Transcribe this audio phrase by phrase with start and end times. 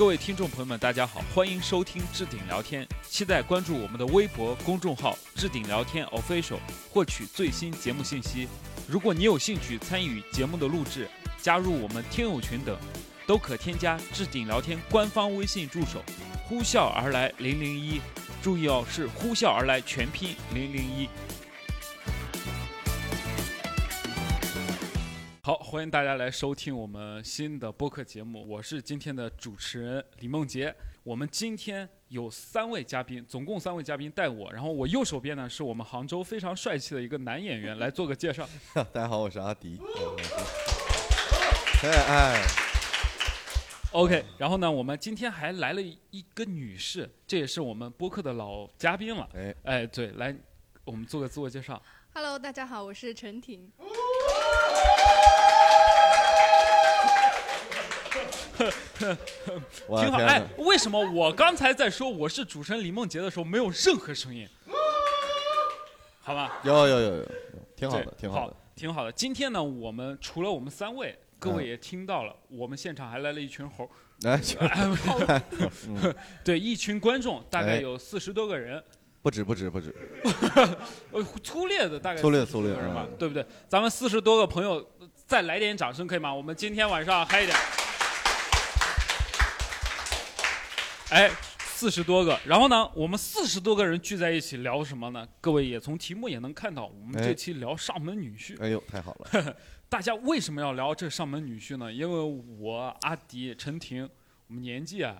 [0.00, 6.56] 各位听众朋友们，大家好，欢迎收听置顶聊天，期待关注我们的微博公众号“置顶聊天 official”，
[6.90, 8.48] 获取最新节目信息。
[8.88, 11.06] 如果你有兴趣参与节目的录制，
[11.42, 12.78] 加入我们听友群等，
[13.26, 16.02] 都可添加置顶聊天官方微信助手
[16.48, 18.00] “呼啸而来零零一”，
[18.40, 21.10] 注意哦，是“呼啸而来”全拼零零一。
[25.50, 30.72] 好，欢迎大家来收听我们新的播客节目，我是今天的主持人李梦洁。
[31.02, 38.48] 我们今天有三位嘉宾，总共三位嘉宾带我，然后我右手边呢是我们杭州非常帅气的一个男演员，来做个介绍。
[38.92, 39.76] 大家好，我是阿迪。
[41.82, 42.46] 哎哎
[43.90, 49.28] ，OK，然后呢，我们今天还来了一个女士，这也是我们播客的老嘉宾了。
[49.34, 50.32] 哎，哎，对，来，
[50.84, 51.82] 我们做个自我介绍。
[52.14, 53.68] Hello，大家好，我是陈婷。
[60.00, 60.18] 挺好。
[60.18, 64.48] 哎为什么我刚才在说我是主持人李梦洁的时候没有任何声音？
[66.22, 67.26] 好吧，有有有有有，
[67.74, 68.56] 挺好的，挺好的。
[68.76, 69.12] 挺好的。
[69.12, 73.90] 今天呢，我们除了我们三位，各位嗯也听到了，我们现场还来了一群猴
[74.22, 74.40] 来，
[75.26, 75.42] 哎，
[76.44, 78.82] 对，一群观众，大概哎有四十多个人，
[79.22, 79.94] 不止不止不止，
[81.12, 83.44] 呃，粗略的大概粗略粗略多个人吧嗯，对不对？
[83.68, 84.86] 咱们四十多个朋友，
[85.26, 86.32] 再来点掌声可以吗？
[86.32, 87.58] 我们今天晚上嗨一点。
[91.10, 95.26] 哎，四十多个，然后呢，我们四十多个人聚在一起聊什么呢？
[95.40, 98.56] 各位也从题目也能看到，我们哎这期聊上门女婿。
[98.60, 99.56] 哎呦，太好了！
[99.88, 101.92] 大家为什么要聊这上门女婿呢？
[101.92, 104.08] 因为我阿迪、陈婷，
[104.46, 105.16] 我们年纪啊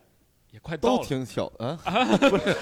[0.52, 1.76] 也快到都了，挺小啊，
[2.30, 2.56] 不是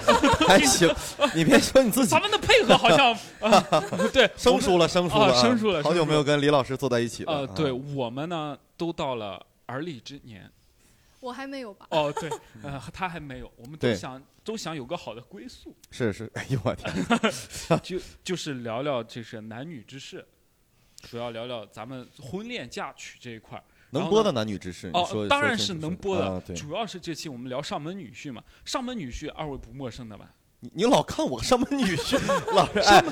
[0.47, 0.89] 还行，
[1.35, 3.63] 你别说你自己咱们的配合好像啊，
[4.11, 7.31] 对，生疏了，生疏了生疏了好久没有跟李老师坐在一起了。
[7.31, 10.51] 呃，啊对，我们呢都到了而立之年。
[11.19, 11.87] 我还没有吧？
[11.91, 12.29] 哦，对，
[12.63, 16.93] 呃，他还没有，我们都对想都想有个好的归宿，是是，哎呦我天，
[17.83, 20.25] 就就是聊聊这是男女之事，
[21.01, 23.63] 主要聊聊咱们婚恋嫁娶这一块儿。
[23.91, 30.33] 然后呢能播的男女之事，你说哦，当然是能播的啊，对，主要是这期我们聊上门女婿嘛，上门女婿二位不陌生的吧？
[30.61, 32.19] 你你老看我上门女婿，
[32.53, 33.03] 老是哎，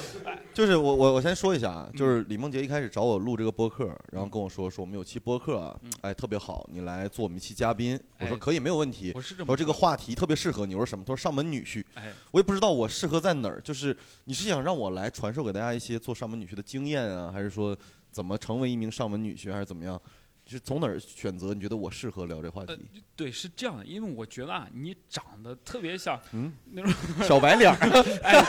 [0.53, 9.13] 就是我我我先说一下啊，嗯就是李梦洁一开始找我录这个播客，然后跟我说说我们有期播客啊嗯，哎特别好，你来做我们一期嘉宾，我说哎可以没有问题。
[9.15, 11.05] 我是这么我说这个话题特别适合你，我说什么？
[11.05, 13.61] 他说上门女婿，哎，我也不知道我适合在哪儿。
[13.61, 17.77] 就是你是想让我来传授给大家一些做上门女婿的经验啊，还是说
[18.11, 19.99] 怎么成为一名上门女婿，还是怎么样？
[20.47, 21.53] 就是从哪儿选择？
[21.53, 26.93] 你觉得我适合聊这话呃题？，对，是这样的，因为我觉得啊，你长得特别像嗯，那种，
[27.27, 27.77] 小白脸儿，
[28.23, 28.41] 哎，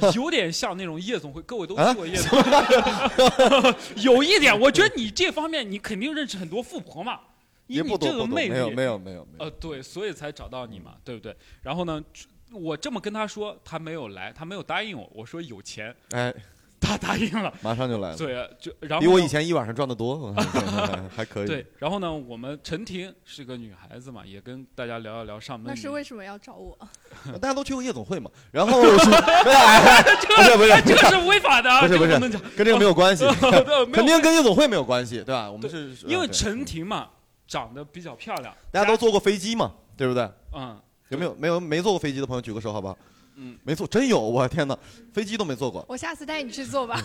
[0.00, 7.20] 对，有点像那种夜总会，各位都啊去过夜总会， 有一点，我觉得你这方面你肯定认识很多富婆嘛，
[7.68, 9.44] 以也你这个魅力，没有没有没有没有。
[9.44, 11.36] 呃，对，所以才找到你嘛，对不对？
[11.62, 12.02] 然后呢，
[12.50, 15.08] 我这么跟他说，他没有来，他没有答应我。
[15.14, 16.34] 我说有钱，哎，
[16.82, 17.52] 他答应了。
[17.62, 18.16] 马上就来了。
[18.16, 21.46] 对，就然后比我以前一晚上赚的多，还还可以。
[21.48, 25.74] 对，然后呢，我们陈婷是个女孩子嘛，也跟大家聊一聊上门女。
[25.74, 26.76] 那是为什么要找我？
[27.40, 32.30] 大家都去过夜总会嘛，然后不是不是这个是违法的啊，不是不是跟
[32.64, 33.24] 这个没有关系，
[33.92, 35.48] 肯定跟夜总会没有关系，对吧？
[35.50, 37.08] 我们是因为陈婷嘛，
[37.46, 40.28] 长得比较漂亮，大家都坐过飞机嘛，对不对？
[40.54, 42.98] 嗯，有没有没有没坐过飞机的朋友举个手，好不好？
[43.36, 44.78] 嗯，没错，真有，我天哪，
[45.12, 45.84] 飞机都没坐过。
[45.88, 47.00] 我下次带你去坐吧。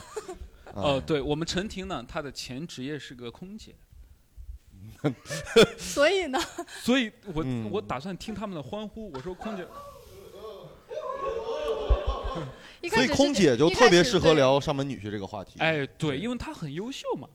[0.73, 3.75] 呃，啊，对我们陈婷呢，她的前职业是个空姐，
[5.77, 6.39] 所以呢，
[6.83, 9.65] 所以我嗯我打算听他们的欢呼，我说空姐。
[12.89, 15.53] 所以空姐就特别适合聊上门女婿这个话题。
[15.59, 17.27] 哎，对，因为她很优秀嘛，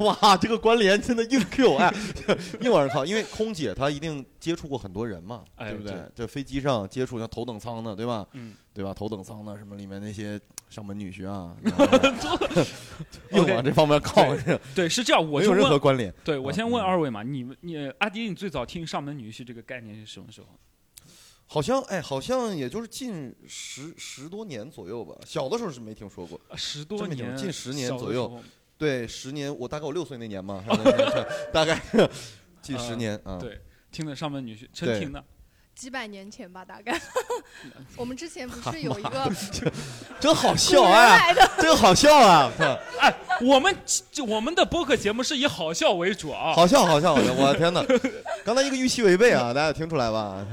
[0.00, 1.92] 哇，这个关联真的硬 Q 哎，
[2.60, 6.02] 硬往上靠，因为空姐她一定接触过很多人嘛，哎对不对对？
[6.14, 8.26] 这飞机上接触像头等舱的，对吧？
[8.32, 8.94] 嗯，对吧？
[8.94, 10.40] 头等舱的什么里面那些
[10.70, 11.86] 上门女婿啊， 然后
[13.32, 14.22] 硬往这方面靠，
[14.74, 16.12] 对，是这样，我没有任何，关联。
[16.24, 20.48] 对我先问嗯二位嘛，你们你阿迪，你最早听上门女婿这个概念是什么时候？
[21.46, 25.14] 好像哎，好像也就是近十十多年左右吧。
[25.24, 26.40] 小的时候是没听说过。
[26.48, 28.40] 啊十多年，近十年左右。
[28.78, 30.62] 对，十年，我大概我六岁那年嘛，
[31.52, 31.80] 大概
[32.60, 33.38] 近十年啊。
[33.40, 33.60] 对，
[33.90, 35.22] 听的上门女婿，陈对婷呢？
[35.74, 37.00] 几百年前吧，大概。
[37.96, 39.30] 我们之前不是有一个
[40.18, 42.50] 真好笑人哎，真好笑啊！
[43.00, 43.74] 哎，我们
[44.26, 46.52] 我们的播客节目是以好笑为主啊。
[46.54, 47.32] 好笑，好笑，好笑！
[47.32, 47.84] 我的天哪，
[48.44, 50.46] 刚才一个预期违背啊，大家有听出来吧？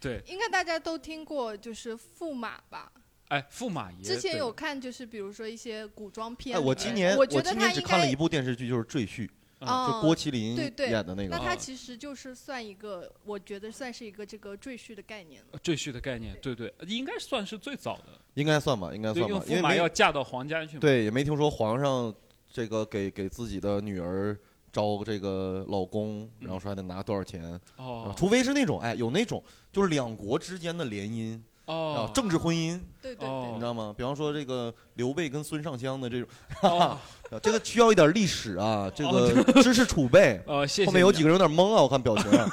[0.00, 2.90] 啊对，应该大家都听过，就是驸马吧？
[3.28, 4.02] 哎，驸马爷。
[4.02, 9.28] 之前有看，就是比如说一些古装片哎，我今年我觉得应只看了一部电视剧，就是《赘婿》，
[9.60, 11.28] 哦就郭麒麟演的那个。
[11.28, 15.58] 那它哦其实就是算一个，我觉得算是一个这个赘婿的概念了。
[15.62, 20.80] 赘婿的概念，对对，应该算是最早的，应该算吧，应该算吧，因为没驸马要嫁到皇家去嘛。
[20.80, 22.12] 对，也没听说皇上
[22.50, 24.36] 这个给给自己的女儿
[24.72, 31.36] 招这个老公，然后说还得拿多少钱，啊哦除非是那种哎有那种就是两国之间的联姻
[31.66, 31.74] 啊
[32.06, 33.94] 哦，政治婚姻，对对哦对你知道吗？
[33.96, 36.28] 比方说这个刘备跟孙尚香的这种，
[36.60, 37.00] 哈哈
[37.40, 39.12] 这个需要一点历史啊，这哦
[39.44, 40.40] 个知识储备。
[40.46, 40.86] 呃，谢谢。
[40.86, 42.48] 后面有几个人有点懵啊，我看表情啊，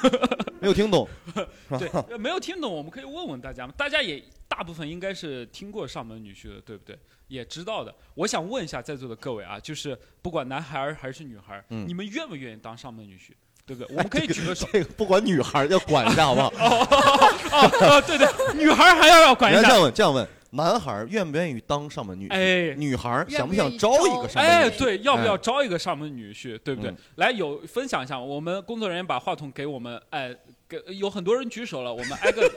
[0.60, 1.08] 没有听懂。
[1.78, 3.72] 对，呃没有听懂，我们可以问问大家嘛。
[3.76, 6.96] 大家也大部分应该是听过上门女婿的，对不对？
[7.28, 7.94] 也知道的。
[8.14, 13.30] 我想问一下在座的各位啊，就是不管男孩儿还是女孩儿，嗯你们愿不愿意当上门女婿？
[13.64, 13.88] 对不对？
[13.94, 14.66] 我们可以举个手。
[14.72, 16.48] 这个不管女孩儿要管一下好不好？
[17.52, 19.60] 哦，对对，女孩儿还要要管一下。
[19.60, 22.32] 人家这样问，这样问，男孩儿愿不愿意当上门女婿？
[22.32, 24.78] 哎女孩儿想不想招招一个上门哎，女婿？
[24.78, 26.90] 对，要不要哎招一个上门女婿，对不对？
[26.90, 30.34] 嗯来，有分享一下，我们工作人员把话筒给我们，哎，
[30.68, 32.52] 给有很多人举手了，我们挨个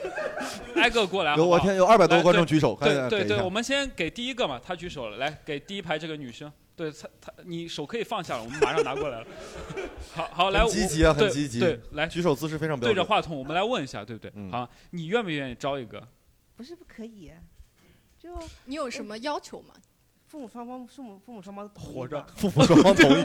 [0.76, 9.26] 挨个过来，好不好有我天，有二百多个观众举手，对对对，我们先给第一个嘛，他举手了，来给第一排这个女生，对她她你手可以放下了，我们马上拿过来了。
[10.12, 12.94] 好好来，很积极啊我对很积极对，来举手姿势非常标准。
[12.94, 14.30] 对着话筒，我们来问一下，对不对？
[14.34, 16.06] 嗯好，你愿不愿意招一个？
[16.54, 17.38] 不是不可以，啊
[18.18, 18.28] 就
[18.66, 19.74] 你有什么要求吗？
[20.32, 23.24] 父母双方父母父母双方同意活着 父母双方同意，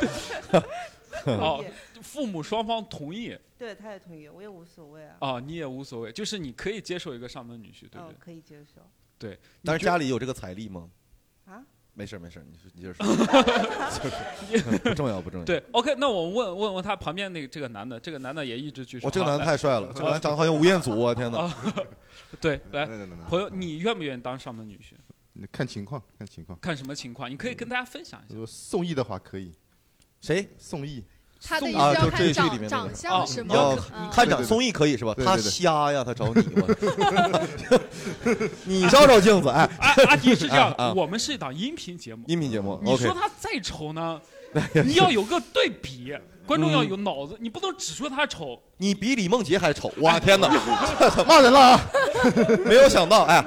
[1.40, 1.64] 哦
[2.02, 5.16] 父母双方同意对，他也同意，我也无所谓啊。
[5.22, 8.16] 哦，你也无所谓，就是你可以接受一个上门女婿，对不嗯对，？
[8.20, 8.82] 可以接受。
[9.18, 10.90] 对，但是家里有这个财力吗？
[11.46, 11.64] 啊？
[11.94, 13.06] 没事没事，你你接着说，
[14.52, 19.08] 就是不重要不重要。，对，OK，那我问问问他旁边那个这个男的，这个男的也一直举手。
[19.08, 21.50] 我这个男的太帅了，这个男长得好像吴彦祖，我天哪！
[22.42, 22.86] 对，来，
[23.30, 24.94] 朋友，你愿不愿意当上门女婿？
[25.40, 26.58] 对，看情况，看情况。
[26.60, 27.30] 看什么情况？
[27.30, 28.36] 你可以跟大家分享一下。
[28.36, 29.52] 如果宋轶的话可以，
[30.22, 30.50] 谁？
[30.58, 31.04] 宋轶，
[31.42, 33.56] 他的意思啊就这要看长剧里面那个长哦相是吗？
[33.56, 33.76] 要
[34.12, 35.14] 看长宋轶可以是吧？
[35.16, 36.68] 他瞎呀，他找你吗？
[38.66, 44.20] 你照照镜子，哎，阿阿迪是这样我们是一档音频节目，音频节目你说他再丑呢，
[44.86, 46.14] 你要有个对比，
[46.48, 48.60] 观众要有脑子，你不能只说他丑。
[48.78, 50.48] 你比李梦洁还丑，我天哪！
[51.28, 51.82] 骂人了啊！
[52.66, 53.44] 没有想到，哎，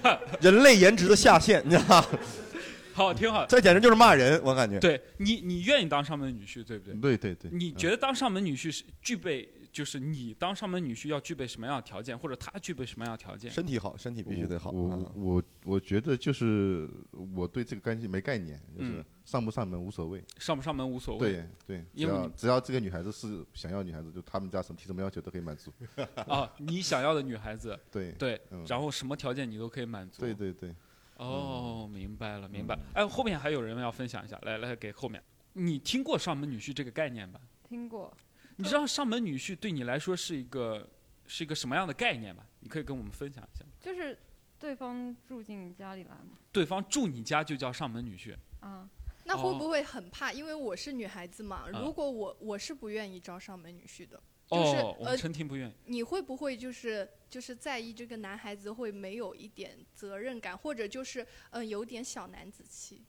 [0.40, 2.06] 人类颜值的下限，你知道吗？
[2.94, 3.46] 好，挺好。
[3.46, 4.78] 这简直就是骂人，我感觉。
[4.78, 6.94] 对你，你愿意当上门女婿，对不对？
[6.94, 13.50] 对对对，你觉得当上门女婿是具备，就是你当上门女婿要具备什么样的条件，或者他具备什么样的条件？
[13.50, 14.70] 身体好，身体必须得好。
[14.70, 16.88] 我嗯我我我觉得就是
[17.34, 20.22] 我对这个关系没概念，就是嗯上不上门无所谓。
[20.38, 21.32] 上不上门无所谓。
[21.32, 25.72] 对对，只要因为只要这个女孩子是想要女孩子，就他们家什么提什么要求都可以满足。
[26.28, 30.20] 啊，你想要的女孩子， 对对，嗯然后什么条件你都可以满足。
[30.20, 30.74] 对对对，
[31.16, 32.78] 哦，明白了，明白。
[32.92, 35.22] 哎，后面还有人要分享一下，来来，给后面。
[35.54, 37.40] 你听过上门女婿这个概念吧？
[37.68, 38.12] 听过，
[38.62, 40.88] 你知道上门女婿对你来说是一个
[41.26, 42.46] 是一个什么样的概念吗？
[42.60, 43.64] 你可以跟我们分享一下。
[43.80, 44.16] 就是
[44.56, 48.88] 对方住进你家里来吗，对方住你家就叫上门女婿，啊，
[49.24, 50.32] 那会哦不会很怕？
[50.32, 55.74] 因为我是女孩子嘛，啊如果我我是不愿意招上门女婿的，就是哦，我们呃，陈婷不愿意。
[55.86, 63.02] 你会不会就是就是在意这个男孩子会没有一点责任感，或者就是呃有点小男子气？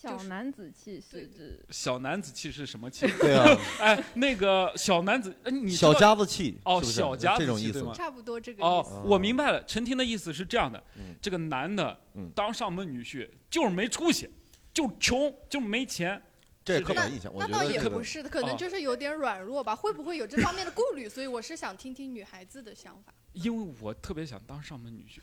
[0.00, 3.06] 小男子气是指小男子气是什么气？
[3.18, 3.44] 对啊，
[3.82, 7.92] 哎，那个小男子，哎你小家子气，哦是是小家子这种意思气对吗。
[7.92, 9.62] 差不多这个意哦思。，我明白了。
[9.64, 14.30] 陈婷的意思是这样的：嗯这个男的嗯当上门女婿就是没出息，
[14.72, 16.22] 就穷，就没钱。
[16.64, 17.32] 这也是刻板印象。
[17.32, 19.74] 我那倒也不是的，可哦能就是有点软弱吧。
[19.74, 21.08] 会不会有这方面的顾虑？
[21.08, 23.12] 所以我是想听听女孩子的想法。
[23.32, 25.18] 因为我特别想当上门女婿，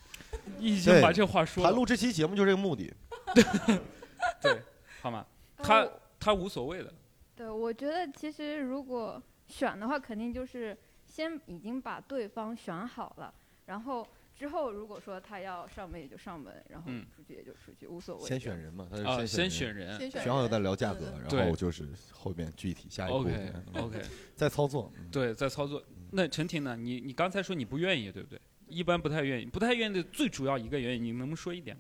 [0.59, 2.91] 已经把这话说了，他录这期节目就是这个目的。
[4.41, 4.59] 对，
[5.05, 5.23] 好吗？
[5.57, 6.91] 呃他我他无所谓的，
[7.35, 13.31] 对，我觉得其实如果选的话，肯定就是先已经把对方选好了，
[13.67, 18.27] 然后之后如果说他要上门也就上门，然后嗯出去也就出去，无所谓。
[18.27, 19.99] 先选人嘛，他啊，是先选选人。
[19.99, 24.01] 先选选好了再聊价格然后就是后面具体下一步 OK 嗯 OK，
[24.35, 24.91] 再操作。
[24.97, 25.83] 嗯对，再操作。
[26.11, 26.75] 那陈婷呢？
[26.75, 28.41] 你你刚才说你不愿意，对不对？
[28.67, 31.77] 一般不太愿意，不太愿意的最主要一个原因，你能不能说一点？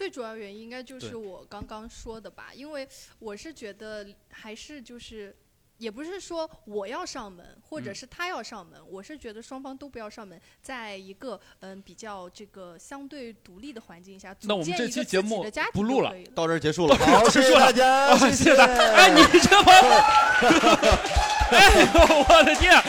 [0.00, 2.88] 最主要原因应该就是我刚刚说的吧，因为
[3.18, 5.36] 我是觉得还是就是。
[5.76, 18.74] 也不是说我要上门，或者嗯是他要上门，我是觉得双方都不要上门，在一个嗯比较这个相对独立的环境下，那我们这组建一个期节目自己的家庭不录了就可以到这儿结束了， 好，谢谢束大家，啊，谢谢大家。
[18.92, 19.74] 哎，你这帮，
[21.50, 22.82] 哎呦，我的天！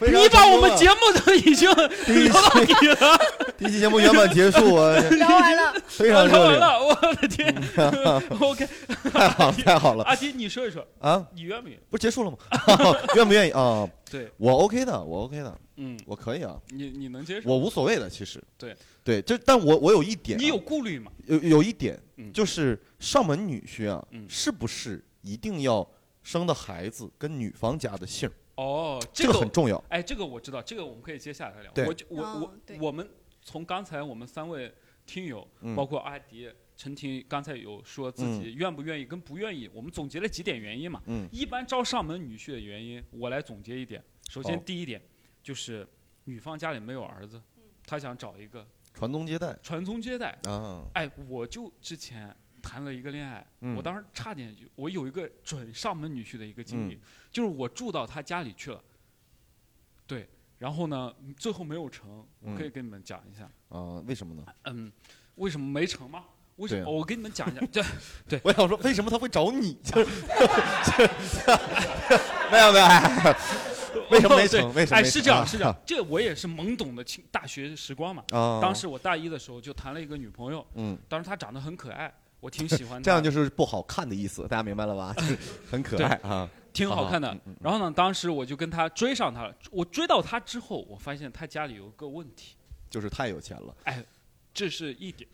[0.00, 3.18] 你把我们节目都已经聊到底了。
[3.58, 7.52] 第一期节目圆满结束，我 聊完了， 非常热烈，聊完了，我的天
[8.38, 8.68] ！OK，
[9.10, 11.26] 太好了，太好了阿金，你说一说，啊！
[11.34, 11.80] 你愿不愿意？
[11.90, 12.38] 不是结束了吗？
[13.16, 13.88] 愿不愿意啊？
[14.08, 17.50] 对，我 OK 的，我 OK 的，嗯，我可以啊，你你能接受？
[17.50, 18.40] 我无所谓的，其实。
[18.56, 21.10] 对对，就但我我有一点啊，你有顾虑吗？
[21.26, 25.84] 有有一点嗯，就是上门女婿啊嗯，是不是一定要
[26.22, 28.30] 生的孩子跟女方家的姓？
[28.54, 29.82] 哦，这个个很重要。
[29.88, 31.72] 哎，这个我知道，这个我们可以接下来聊。
[31.72, 33.08] 对我就我我哦我们
[33.48, 34.70] 从刚才我们三位
[35.06, 35.74] 听友，嗯。
[35.74, 41.02] 包括阿迪、陈婷，刚才有说自己愿不愿意跟不愿意，我们总结了几点原因嘛。
[41.06, 41.26] 嗯。
[41.32, 44.04] 一般招上门女婿的原因，我来总结一点。
[44.28, 45.00] 首先第一点
[45.42, 45.88] 就是
[46.24, 47.42] 女方家里没有儿子，
[47.86, 49.58] 她想找一个传宗接代。
[49.62, 50.38] 传宗接代。
[50.42, 53.74] 啊，哎，我就之前谈了一个恋爱，嗯。
[53.76, 57.00] 我当时差点就我有一个准上门女婿的一个经历，嗯。
[57.30, 58.84] 就是我住到他家里去了，对，
[60.58, 64.44] 然后呢，最后没有成，我可以嗯跟你们讲一下，啊，为什么呢？
[64.64, 64.90] 嗯，
[65.36, 66.24] 为什么没成吗？
[66.56, 66.82] 为什么？
[66.84, 67.64] 啊我跟你们讲一下，
[68.26, 69.74] 这我想说，为什么他会找你？
[69.84, 70.10] 就 是
[72.50, 73.36] 没有没有，哎
[74.10, 74.74] 为什么没对成？
[74.74, 78.22] 为什么哎，是这样，啊是这样，这我也是懵懂的青大学时光嘛。
[78.30, 85.12] 啊，当时我大一的时候就谈了一个女朋友，嗯，当时她长得很可爱，我挺喜欢她，这样就是不好看的意思，大家明白了吧？
[85.18, 85.38] 就是
[85.70, 86.48] 很可爱啊。
[86.72, 87.36] 挺好看的。
[87.60, 89.54] 然后呢，当时我就跟他追上他了。
[89.70, 92.54] 我追到他之后，我发现他家里有个问题，
[92.88, 93.74] 就是太有钱了。
[93.84, 94.04] 哎
[94.54, 95.28] 这是一点，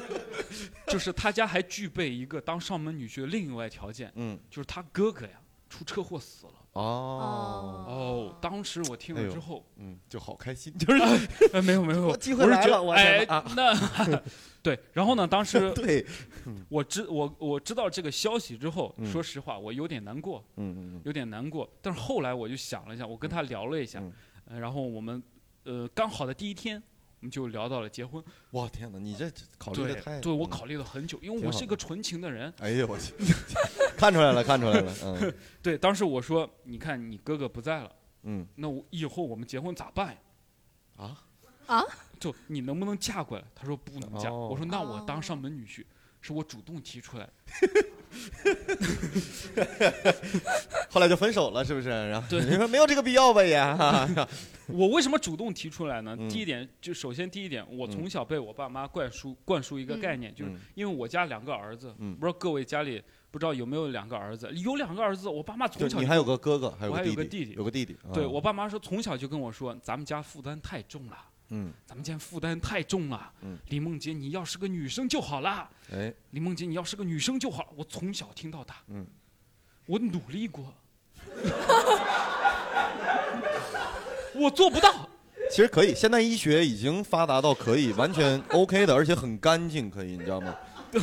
[0.88, 5.32] 就是他家还具备一个当上门女婿的另外条件，嗯，就是他哥哥呀
[5.68, 6.52] 出车祸死了。
[6.76, 11.00] 哦，哦，当时我听了之后，嗯，就好开心，就 是
[11.54, 13.24] 哎，没有没有，我机会是觉来了我哎
[13.56, 14.20] 那
[14.62, 16.04] 对，然后呢，当时对，
[16.68, 19.06] 我知我我知道这个消息之后，嗯。
[19.10, 21.00] 说实话，我有点难过，嗯嗯。
[21.04, 21.68] 有点难过。
[21.80, 24.12] 但是后来我就想了一下，我跟他聊了一下嗯，
[24.46, 25.22] 呃然后我们
[25.64, 26.82] 呃刚好的第一天，
[27.20, 28.22] 我们就聊到了结婚。
[28.52, 30.18] 哇天哪，你这考虑对的太……
[30.18, 32.52] 嗯对我考虑了很久，因为我是一个纯情的人。
[32.58, 33.12] 哎呦我去，
[33.96, 37.90] 看出来了，看出来了，嗯 对，当时我说，你看你哥哥不在了，
[38.24, 40.18] 嗯那我以后我们结婚咋办呀？
[40.96, 41.22] 啊
[41.66, 41.84] 啊？
[42.18, 43.44] 就你能不能嫁过来？
[43.54, 44.30] 他说不能嫁。
[44.30, 45.84] 哦我说那我当哦上门女婿，
[46.20, 47.32] 是我主动提出来的。
[50.90, 51.88] 后来就分手了，是不是？
[51.88, 53.58] 然后对你说没有这个必要吧也？
[53.60, 54.08] 哈
[54.66, 56.16] 我为什么主动提出来呢？
[56.18, 64.50] 嗯第一点，就首先第一点，我嗯从小被我爸妈灌输灌输一个嗯概念，就是嗯因为我家两个儿子，嗯不知道各位家里不知道有没有两个儿子？
[64.54, 67.96] 有两个儿子，我爸妈从小你还有个哥哥，还有我还个弟有个弟弟有个弟弟。
[68.02, 71.16] 啊对我爸妈说从小就跟我说，咱们家负担太重了。
[71.50, 75.68] 嗯咱们家负担太重了，嗯李梦洁，你要是个女生就好了。
[75.92, 77.68] 哎李梦洁，你要是个女生就好了。
[77.76, 79.06] 我从小听到大，嗯，
[79.86, 80.72] 我努力过，
[84.34, 85.08] 我做不到。
[85.48, 90.52] 其实可以，现代医学已经发达到可以完全 OK 的，而且很干净，可以，你知道吗？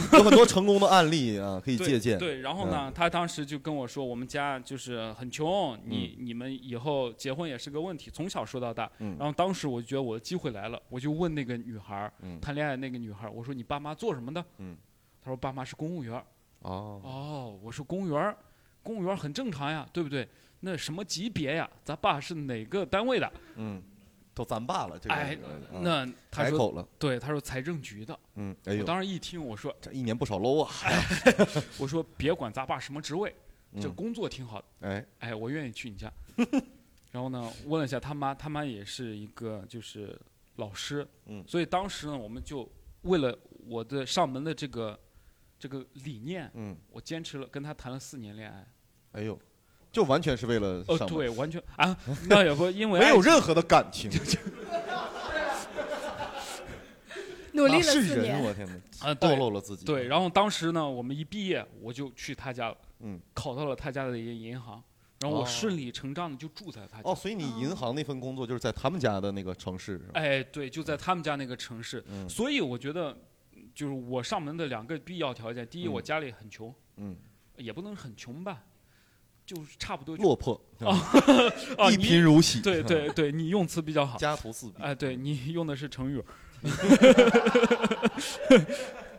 [0.17, 2.17] 有很多成功的案例啊，可以借鉴。
[2.17, 8.89] 对，然后呢，他当时就跟我说，我们家就是很穷，你、你们以后结婚也是个问题，从小说到大。
[8.99, 14.43] 嗯然后当时我就觉得我的机会来了，我就问那个女孩谈恋爱那个女孩儿，我说你爸妈做什么的？
[14.57, 14.75] 嗯，
[15.23, 16.25] 她说爸妈是公务员儿。
[16.61, 18.37] 哦，哦，我说公务员儿，
[18.81, 20.27] 公务员儿很正常呀，对不对？
[20.61, 21.69] 那什么级别呀？
[21.83, 23.31] 咱爸是哪个单位的？
[23.57, 23.81] 嗯，
[24.33, 25.37] 都咱爸了，这个哎
[25.71, 26.87] 嗯那他说口了。
[26.97, 28.17] 对，他说财政局的。
[28.35, 30.71] 嗯，哎，我当时一听，我说这一年不少搂啊。
[31.77, 33.33] 我说别管咱爸什么职位，
[33.79, 34.65] 这嗯工作挺好的。
[34.81, 36.11] 哎，哎，我愿意去你家。
[37.11, 40.19] 然后呢，问了一下他妈，他妈也是一个就是
[40.55, 42.67] 老师，嗯所以当时呢，我们就
[43.03, 43.37] 为了
[43.67, 44.99] 我的上门的这个
[45.59, 48.67] 这个理念，嗯，我坚持了跟他谈了四年恋爱。
[49.11, 49.39] 哎呦，
[49.93, 51.95] 就完全是为了哦，对，完全啊，
[52.27, 54.11] 那也不因为 没有任何的感情。
[57.55, 58.73] 努力了哪是人，四年，我天哪，
[59.07, 59.85] 啊，暴对露了自己。
[59.85, 60.07] 对。
[60.07, 64.81] 然后当时呢，我们一毕业，我就去他家了，嗯，考到了他家的一个银行，
[65.19, 67.03] 然后我哦顺理成章的就住在他家。
[67.07, 70.11] 哦，所以你银行那份工作就是在他们家的那个城市，是吧？
[70.15, 72.03] 哎，对，就在他们家那个城市。
[72.09, 73.15] 嗯所以我觉得，
[73.75, 77.15] 就是我上门的两个必要条件：第一，嗯我家里很穷，嗯，
[77.57, 78.63] 也不能很穷吧，
[79.45, 80.59] 就是差不多落魄，
[81.77, 82.61] 啊，一贫如洗。
[82.61, 84.17] 对对对，你用词比较好。
[84.17, 84.75] 家徒四壁。
[84.79, 86.23] 哎，对你用的是成语。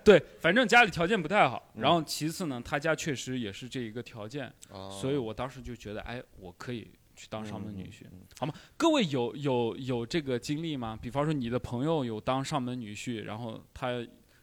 [0.02, 8.04] 对，反正家里条件不太好，嗯然后其次呢，他家确实也是这一个条件，哦所以我当时就觉得，哎，我可以去当上门女婿，
[8.38, 8.52] 好吗？
[8.76, 10.98] 各位有有有这个经历吗？
[11.00, 13.88] 比方说你的朋友有当上门女婿，然后他，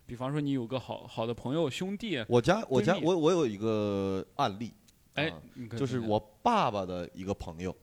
[0.07, 4.73] 比方说你有个好好的朋友兄弟，我家我家我我有一个案例，
[5.15, 5.33] 哎
[5.77, 7.75] 就是我爸爸的一个朋友，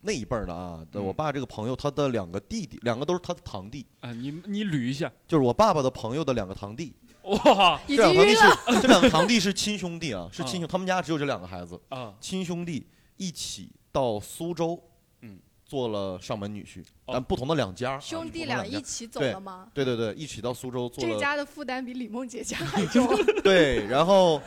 [0.00, 6.94] 那一辈儿的啊，我爸这个朋友，他的两个弟弟，两个都是他的堂弟，啊，你你捋一下，就是我爸爸的朋友的两个堂弟。
[7.24, 8.56] 哇已这两个堂弟经晕了。
[8.72, 12.86] 是这两个堂弟是亲兄弟啊，是亲啊兄，他们家只有这两个孩子，啊，亲兄弟
[13.18, 14.82] 一起到苏州，
[15.20, 19.68] 嗯，做了上门女婿，哦但不同的两家啊，兄弟俩一起走了吗？
[19.74, 23.06] 对对对，一起到苏州做了这家的负担比李梦洁家还 重。
[23.42, 24.40] 对，然后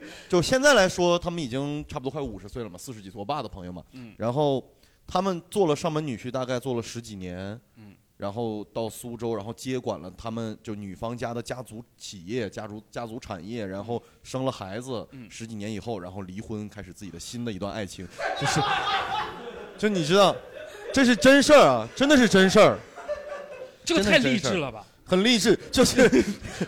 [0.28, 3.82] 就现在来说，他们已经差不多快五十岁了嘛，四十几岁，我爸的朋友嘛。
[3.92, 4.62] 嗯然后
[5.06, 7.60] 他们做了上门女婿，大概做了十几年。
[7.76, 7.94] 嗯。
[8.18, 15.06] 然后到苏州，然后接管了他们就女方家的家族企业、家族家族产业，然后生了孩子。
[15.12, 18.04] 嗯十几年以后，然后离婚，开始自己的新的一段爱情。
[18.40, 18.60] 就是，
[19.78, 20.34] 就你知道，
[20.92, 22.76] 这是真事儿啊，真的是真事儿。
[23.84, 24.84] 这个太励志了吧？
[25.04, 26.10] 很励志，就是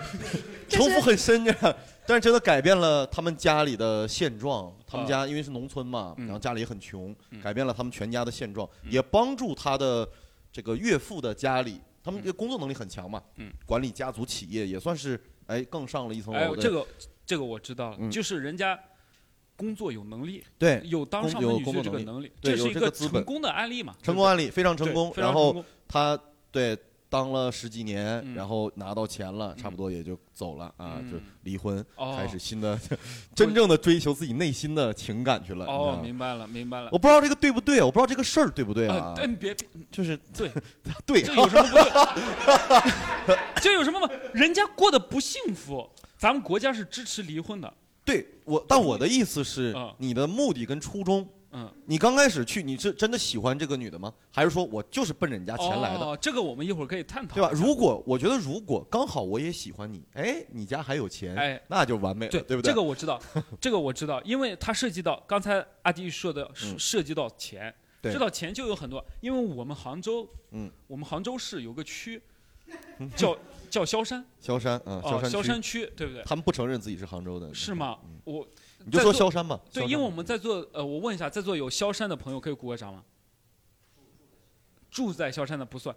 [0.69, 1.77] 这重复很深这样，
[2.07, 4.73] 但是真的改变了他们家里的现状。
[4.87, 6.27] 他们啊家因为是农村嘛，嗯。
[6.27, 7.41] 然后家里也很穷，嗯。
[7.41, 8.91] 改变了他们全家的现状，嗯。
[8.91, 10.09] 也帮助他的
[10.53, 12.25] 这个岳父的家里，他们嗯。
[12.25, 13.53] 这工作能力很强嘛，嗯。
[13.65, 16.63] 管理家族企业也算是哎更上了一层哎楼，的。
[16.63, 16.87] 这个
[17.25, 18.11] 这个我知道了，嗯。
[18.11, 18.79] 就是人家
[19.57, 23.95] 工作有能力，对有当上门女婿工作能力这个能力，这是一个成功的案例嘛？
[24.03, 26.19] 成功案例非常成功，然后他
[26.51, 26.77] 对
[27.11, 32.79] 当了十几年，嗯然后拿到钱了，差不嗯多也就走了啊，就嗯离婚，哦开始新的
[33.35, 35.67] 真正的追求自己内心的情感去了。
[35.67, 36.99] 哦，明白了，明白了我。
[36.99, 39.15] 不知道这个对不对，我不知道这个事儿对不对啊啊，？
[39.17, 39.55] 但别
[39.91, 40.51] 就是对，
[41.05, 43.37] 对，这有什么不对？
[43.61, 44.09] 这有什么嘛？
[44.33, 45.87] 人家过得不幸福，
[46.17, 47.73] 咱们国家是支持离婚的。
[48.05, 54.13] 对我，但我的意思是嗯，你的目的跟初衷，嗯，你刚开始去，你是真的喜欢这个女的吗？
[54.31, 56.05] 还是说我就是奔着人家钱来的？
[56.07, 57.51] 哦，这个我们一会儿可以探讨，对吧？
[57.53, 62.71] 如果我觉得，如果刚好我也喜欢你，哎，你家还有钱，哎，那就完美了，对对不对？
[62.71, 63.21] 这个我知道，
[63.61, 72.23] 这个我知道，因为它涉及到刚才阿迪说的，嗯涉及到钱，涉及到钱就有很多，因为我们杭州，嗯，我们杭州市有个区
[73.17, 73.37] 叫
[73.69, 76.23] 叫萧山，萧山啊，萧山区，对不对？
[76.25, 78.21] 他们不承认自己是杭州的，是吗嗯？
[78.25, 78.47] 我
[78.85, 79.61] 你就说萧山吧。
[79.73, 83.05] 对，因为我们在座，呃，我问一下，在座有萧山的朋友可以鼓个掌吗？
[84.91, 85.95] 住在萧山的不算，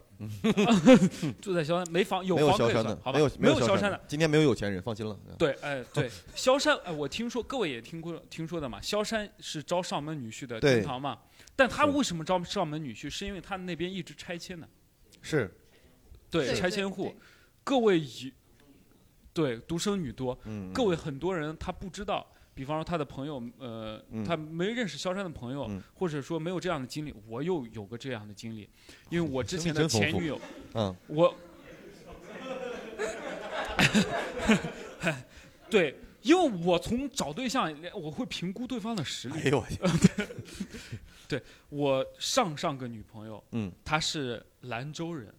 [1.41, 3.17] 住在萧山没房有房可萧山的，，以算好吧？
[3.17, 5.17] 没有没有萧山的，，今天没有有钱人，放心了。
[5.36, 10.76] 对，哎，对，萧山，哎，我听说各位也听过听说的嘛，萧山是招上门女婿的对。
[10.76, 11.17] 天堂嘛，
[11.56, 11.91] 但他是。
[11.91, 13.10] 为什么招上门女婿？
[13.10, 14.67] 是因为他那边一直拆迁呢，
[15.24, 15.52] 是，
[16.30, 17.15] 对，拆迁户，
[17.63, 18.32] 各位以，
[19.34, 24.24] 对，独生女多，嗯，各位很多人他不知道，比方说他的朋友，呃，嗯。
[24.24, 25.82] 他没认识萧山的朋友，嗯。
[25.94, 28.70] 或者说没有这样的经历，我又有个这样的经历，
[29.10, 30.39] 因为我之前的前女友，
[30.76, 31.36] 嗯，我，
[35.70, 39.39] 对，因为我从找对象，我会评估对方的实力。
[39.42, 39.66] 哎呦我
[41.28, 45.34] 去， 我上上个女朋友，嗯，她是兰州人，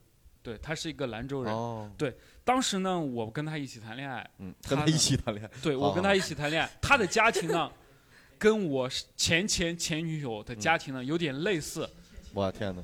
[0.44, 1.52] 对，他是一个兰州人。
[1.52, 1.90] 哦，
[2.44, 7.72] 当时呢，我跟他一起谈恋爱，嗯，跟他一起谈恋爱，对我跟他一起谈恋爱，他的家庭呢，
[8.38, 11.88] 跟我前前前女友的家庭呢有点类似。
[12.35, 12.83] 我天哪，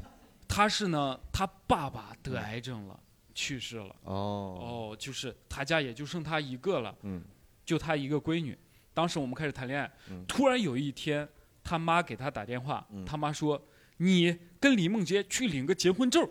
[0.48, 2.98] 他是呢，他爸爸得癌症了，
[3.34, 3.94] 去世了。
[4.04, 7.22] 哦，哦，就是他家也就剩他一个了，嗯，
[7.66, 8.56] 就他一个闺女。
[8.94, 11.28] 当时我们开始谈恋爱，嗯突然有一天，
[11.62, 13.62] 他妈给他打电话，嗯他妈说
[13.98, 16.26] ：“你跟李梦洁去领个结婚证。”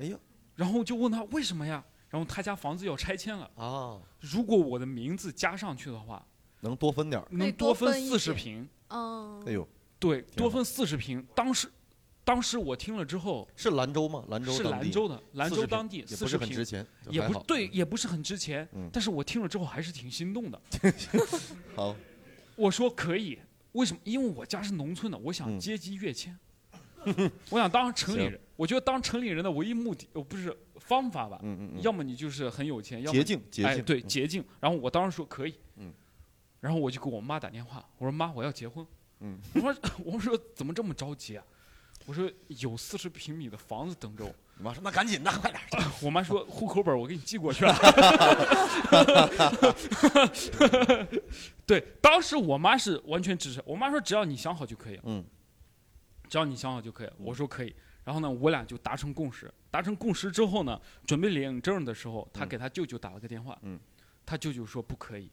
[0.00, 0.18] 哎呦，
[0.56, 1.84] 然后就问他为什么呀？
[2.10, 6.24] 然后他家房子要拆迁了，啊，如果我的名字加上去的话，
[6.60, 8.68] 能多分点儿，能多分四十平。
[8.88, 9.66] 嗯，哎呦，
[9.98, 11.26] 对，多分四十平。
[11.34, 11.68] 当时，
[12.22, 14.24] 当时我听了之后是兰州吗？
[14.28, 18.88] 兰州是兰州的，兰40平州当地也不是四十平，很值钱，就还好也不对，也不是很值钱嗯。
[18.92, 20.60] 但是我听了之后还是挺心动的。
[21.74, 21.96] 好，
[22.54, 23.40] 我说可以，
[23.72, 23.98] 为什么？
[24.04, 26.38] 因为我家是农村的，我想嗯阶级跃迁，
[27.50, 28.40] 我想当城里人。
[28.56, 34.44] 我觉得当城里人的唯一目的，呃，不是方法吧，嗯嗯嗯，要么你就是很有钱，要么捷径捷哎，对，嗯捷径。
[34.60, 35.92] 然后我当时说可以，嗯，
[36.60, 38.86] 然后我就给我妈打电话，我说妈，我要结婚。
[39.20, 41.44] 嗯，我说 我说怎么这么着急啊？
[42.06, 44.34] 我说有四十平米的房子等着我。
[44.56, 45.60] 你妈说那赶紧的， 快点，
[46.00, 47.74] 我妈说户口本我给你寄过去了。
[51.66, 55.24] 对，当时我妈是完全支持，我妈说只要你想好就可以，嗯
[56.28, 57.10] 只要你想好就可以。
[57.18, 57.74] 我说可以。
[58.04, 59.52] 然后呢，我俩就达成共识。
[59.70, 63.58] 达成共识之后呢，准备领证的时候，他嗯给他舅舅打了个电话。
[63.62, 63.78] 嗯，
[64.24, 65.30] 他舅舅说不可以，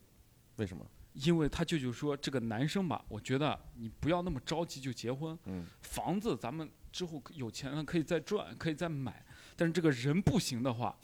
[0.56, 0.86] 为什么？
[1.14, 9.22] 因为他舅舅说这个男生吧，我觉得你不要那么着急就结婚，嗯房子咱们之后有钱了可以再赚，可以再买，
[9.58, 10.96] 但是这个人不行的话，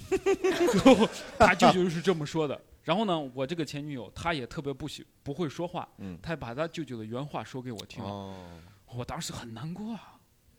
[1.37, 2.59] 他舅舅是这么说的。
[2.85, 8.49] 然后呢，我这个前女友她也特别不喜不会说话，嗯，她把她舅舅的原话说给我听了，哦，
[8.95, 10.16] 我当时很难过啊。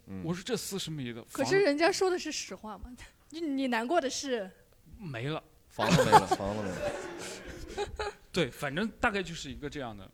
[0.09, 2.91] 嗯我说这四十米的可是人家说的是实话嘛，
[3.31, 4.51] 你你难过的是，
[4.99, 5.43] 没了。
[5.69, 8.13] 房子没了，房子没了。
[8.33, 10.11] 对，反正大概就是一个这样的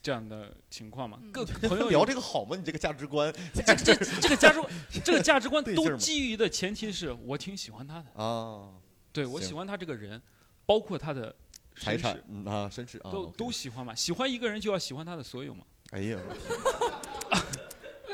[0.00, 1.18] 这样的情况嘛。
[1.20, 2.54] 嗯各朋友 聊这个好吗？
[2.56, 8.70] 你这个价值观这这这个价值观，这个价值观都基于的前提是我挺喜欢他的，啊，
[9.12, 10.22] 对我喜欢他这个人，
[10.64, 11.34] 包括他的
[11.74, 13.94] 身财产啊，身世啊，都都喜欢嘛。
[13.94, 16.18] 喜欢一个人就要喜欢他的所有嘛，哎呀，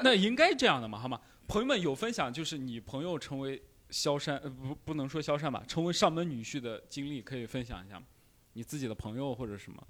[0.04, 1.18] 那应该这样的嘛，好吗？
[1.48, 8.04] 朋友们有分享，就是你朋友成为萧山，呃不不能说萧山吧，成为上门女婿的经历，可以分享一下吗？
[8.52, 9.82] 你自己的朋友或者什么？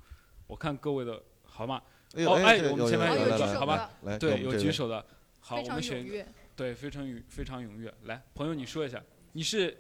[0.47, 1.83] 我看各位的好吗？
[2.15, 5.05] 哎呦哦哎我们前面有举手好吧，来，对，有举手的。
[5.41, 6.27] 好，非常我们选。
[6.55, 7.93] 对，非常踊非常踊跃。
[8.05, 9.77] 来，朋友，你说一下，你是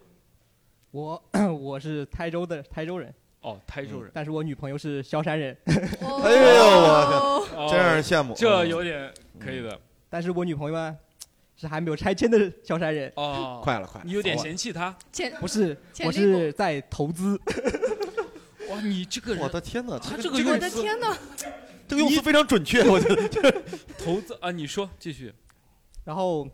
[0.91, 1.25] 我
[1.61, 8.35] 我是台州的台州人，哦台州人，但是我女朋友是萧山人， 哎呦我哦真让人羡慕。
[8.35, 9.81] 这嗯有点可以的
[10.15, 10.97] 但是我女朋友呢
[11.59, 13.61] 是还没有拆迁的萧山人，哦。
[13.65, 17.37] 快了快了，你有点嫌弃他前不是，我是在投资，
[18.71, 18.81] 哇！
[18.81, 21.17] 你这个我的天哪，他这这个用我的词天呐，
[21.89, 23.63] 这个用词非常准确，我觉得。
[23.99, 25.35] 投资啊，你说继续。
[26.05, 26.49] 然后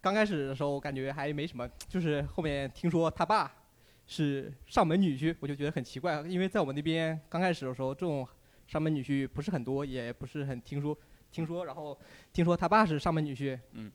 [0.00, 3.52] 刚开始的时候我感觉还没什么，就是后面听说他爸
[4.06, 8.24] 是上门女婿，我就觉得很奇怪，因为在我们那边刚开始的时候，这种
[8.68, 10.96] 上门女婿不是很多，也不是很听说
[11.30, 11.98] 听说，然后
[12.32, 13.90] 听说他爸是上门女婿，嗯，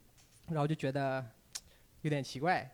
[0.48, 1.26] 然后就觉得
[2.02, 2.70] 有点奇怪，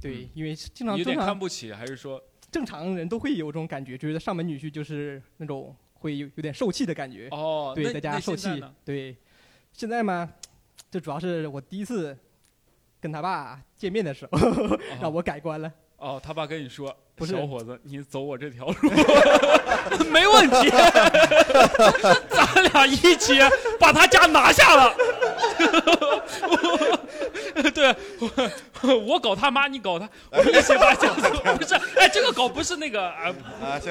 [0.00, 7.72] 对，嗯因为经常有点看不起，还是说正常人都会有这种感觉，觉得上门女婿就是那种会有有点受气的感觉，哦？
[7.74, 9.16] 对，那在家受气对。
[9.72, 10.30] 现在嘛，
[10.90, 12.14] 这主要是我第一次
[13.00, 14.38] 跟他爸见面的时候，
[15.00, 15.72] 让我改观了。
[15.96, 18.74] 哦，他爸跟你说，不是小伙子，你走我这条路，
[20.10, 20.70] 没问题，
[22.30, 23.38] 咱俩一起
[23.78, 24.94] 把他家拿下了。
[27.74, 27.94] 对，
[28.82, 33.32] 我我搞他妈，你搞他，我们一起把家不是，哎，这个搞不是那个啊，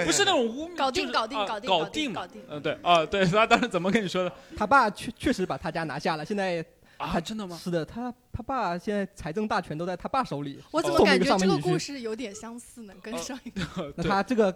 [0.06, 6.64] 不是那种污名，搞定搞定搞定搞搞定搞定嗯，对啊，对，他当时怎么跟你说的 他爸确确实把他家拿下了，现在
[6.98, 7.20] 啊？
[7.20, 7.60] 真的吗？
[7.64, 10.60] 是的，他他爸现在财政大权都在他爸手里。
[10.72, 12.94] 我怎么感觉这个故事有点相似呢？
[13.02, 13.62] 跟哦上一个
[13.96, 14.56] 那对他这个，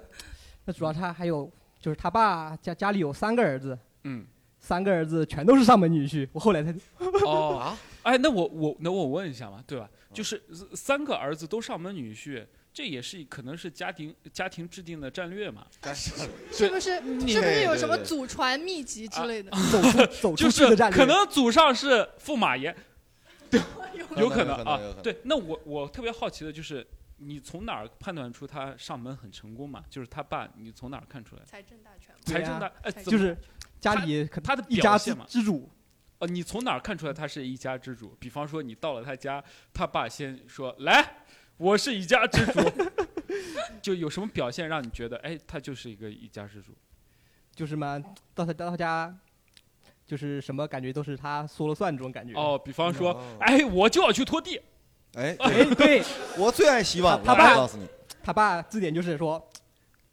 [0.65, 1.49] 那主要他还有
[1.79, 4.25] 就是他爸家家里有三个儿子，嗯，
[4.59, 6.27] 三个儿子全都是上门女婿。
[6.33, 6.73] 我后来才
[7.23, 9.89] 哦啊，哎，那我我那我问一下嘛，对吧？
[10.13, 10.41] 就是
[10.73, 15.65] 三个儿子都上门女婿，这也是可能是家庭家庭制定的战略嘛？
[15.93, 19.51] 是不是是不是有什么祖传秘籍之类的？
[19.71, 20.97] 走出走 就是出去的战略。
[20.97, 22.73] 可能祖上是驸马爷，
[24.15, 24.79] 有可能啊。
[25.03, 26.85] 对，那我我特别好奇的就是，
[27.17, 29.83] 你从哪儿判断出他上门很成功嘛？
[29.89, 31.43] 就是他爸，你从哪儿看出来？
[31.45, 32.21] 财政大权嘛。
[32.25, 33.37] 财政大哎，财怎么就是
[33.79, 35.25] 家里可他的一家之嘛？
[35.27, 35.69] 之主，
[36.19, 38.15] 呃，你从哪儿看出来他是一家之主？
[38.19, 41.23] 比方说，你到了他家，他爸先说：“来，
[41.57, 42.59] 我是一家之主。
[43.81, 46.73] ”就有什么表现让你觉得，哎，他就是一个一家之主？
[47.53, 47.97] 就是嘛，
[48.33, 49.17] 到他到他家，
[50.05, 52.33] 就是什么感觉都是他说了算这种感觉。
[52.33, 54.59] 哦，比方说，哦哎，我就要去拖地。
[55.15, 56.03] 哎，哎，对
[56.37, 57.87] 我最爱洗碗了，他爸告诉你，
[58.23, 59.49] 他爸字典就是说，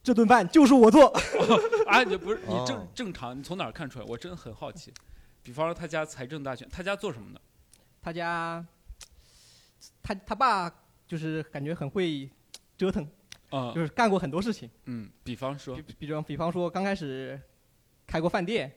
[0.02, 1.08] 这顿饭就是我做。
[1.86, 4.04] 啊，你不是你正哦正常，你从哪儿看出来？
[4.08, 4.92] 我真的很好奇。
[5.42, 7.40] 比方说他家财政大权，他家做什么的？
[8.00, 8.64] 他家，
[10.02, 10.72] 他他爸
[11.06, 12.30] 就是感觉很会
[12.76, 13.04] 折腾，
[13.50, 14.70] 啊、就是干过很多事情。
[14.84, 17.40] 嗯，比方说比，比方比方说，刚开始
[18.06, 18.72] 开过饭店，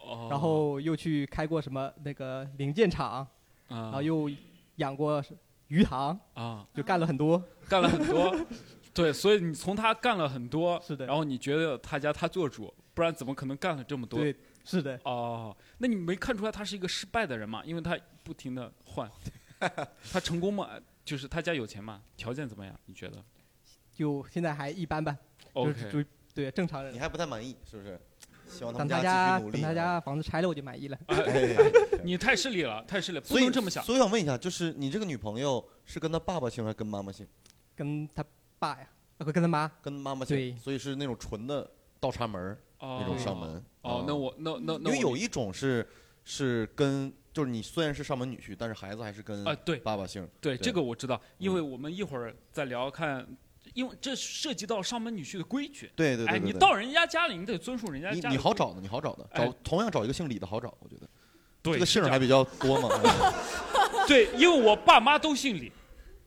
[0.00, 3.26] 哦，然后又去开过什么那个零件厂，
[3.68, 4.28] 然然后又
[4.76, 5.22] 养过
[5.68, 7.42] 鱼塘，啊，就干了很多。
[7.68, 8.34] 干了很多，
[8.94, 14.18] 对，所以你从他干了很多，是的然后你觉得他家他做主，不然怎么可能干了这么多？
[14.18, 17.62] 对，是的，哦，那你没看出来他是一个失败的人吗？
[17.64, 19.10] 因为他不停的换，
[20.12, 20.68] 他成功吗？
[21.04, 22.02] 就是他家有钱吗？
[22.16, 22.74] 条件怎么样？
[22.86, 23.22] 你觉得
[23.92, 25.16] 就现在还一般般
[25.52, 26.98] ，？OK，对正常人你。
[26.98, 28.00] 还不太满意是不是？
[28.48, 29.60] 希望他等们家继续努力。
[29.60, 30.98] 等他家房子拆了，我就满意了。
[31.06, 31.56] 哎，
[32.02, 33.84] 你太势利了，太势利了，不所以能这么想。
[33.84, 37.26] 所以我想问一下，就是你这个女朋友是跟他爸爸姓还是跟妈妈姓？
[37.76, 38.24] 跟他
[38.58, 43.62] 爸呀，呃不跟他妈，跟妈妈对姓，所以是那种纯的倒插门那种上门。
[43.82, 45.86] 哦啊，那我那那那我因为有一种是
[46.24, 50.28] 是跟就是你虽然是上门女婿，但是孩子还是跟啊，对爸爸姓。
[50.40, 53.26] 对对这个我知道，因为我们一会儿再聊看，
[53.78, 55.86] 因为这涉及到上门女婿的规矩。
[55.86, 61.08] 哎，对对对对对你到人家家里，你得遵守人家你家你你好找的，你好找的，哎找同样找一个姓李的好找，我觉得
[61.62, 62.88] 对这个姓还比较多嘛。
[62.98, 65.70] 嗯对，因为我爸妈都姓李。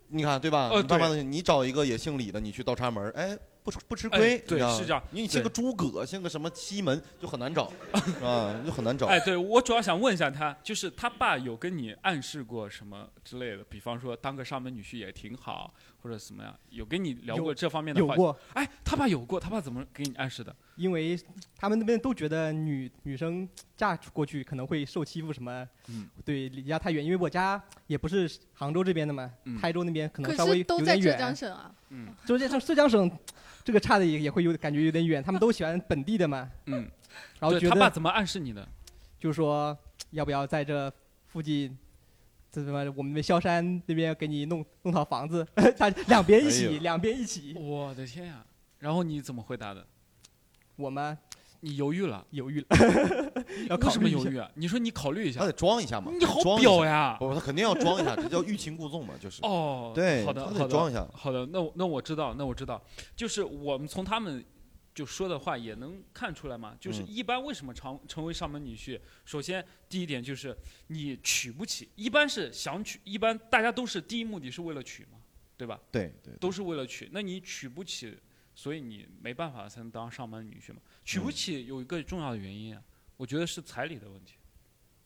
[0.08, 0.70] 你看对吧？
[0.72, 7.72] 呃你爸妈对的姓，你找一个也姓李的，你去倒插门，哎，不吃不吃哎亏，对是这样你姓个诸葛，姓个什么西门就很难找，
[8.24, 9.08] 啊，就很难找。
[9.08, 18.14] 哎，对我主要想问一下他，就是他爸有跟你暗示过什么之类的，比方说当个上门女婿也挺好，或者什么呀，有跟你聊过这方面的话？
[18.14, 20.56] 有过，哎，他爸有过，他爸怎么给你暗示的？
[20.76, 21.18] 因为
[21.56, 27.04] 他们那边都觉得女女生嫁过去可能会受欺负什么，嗯对，离家太远。
[27.06, 31.14] 因为我家也不是杭州这边的嘛，嗯台州那边可能稍微是都在有点远。
[31.14, 31.74] 浙江省啊。
[31.90, 33.12] 嗯就这浙江省，
[33.64, 35.22] 这个差的也也会有感觉有点远。
[35.22, 36.90] 他们都喜欢本地的嘛， 嗯，
[37.40, 38.68] 然后觉得他爸怎么暗示你的？
[39.20, 39.78] 就是说
[40.12, 40.92] 要不要在这
[41.28, 41.78] 附近。
[42.52, 42.94] 这什么？
[42.98, 47.56] 我们的萧山那边给你弄弄套房子， 他 两边一起，哎呦两边一起。
[47.58, 48.44] 我的天呀！
[48.80, 49.86] 然后你怎么回答的？
[50.76, 51.18] 我们
[51.62, 52.26] 你犹豫了？
[52.32, 52.68] 犹豫了，
[53.62, 54.52] 你 要为什么考虑一下犹豫啊？
[54.56, 56.70] 你说你考虑一下，他得装一下嘛，你好装一下！
[56.70, 57.16] 表呀！
[57.20, 59.42] 不，他肯定要装一下，这叫欲擒故纵嘛，就是。
[59.44, 61.08] 哦，对，好的，他好的，装一下。
[61.14, 62.82] 好的，那我那我知道，那我知道，
[63.16, 64.44] 就是我们从他们
[64.94, 70.56] 就说的话也能看出来嘛，就是嗯一般为什么成成为上门女婿，首先第一点就是
[70.88, 75.22] 你娶不起，一般是想娶，一般大家都是第一目的是为了娶嘛，
[75.56, 75.80] 对吧？
[75.92, 78.18] 对对，都是为了娶，那你娶不起，
[78.54, 80.82] 所以你没办法才能当上门女婿嘛。
[81.06, 82.84] 娶不嗯起有一个重要的原因啊，
[83.16, 84.34] 我觉得是彩礼的问题。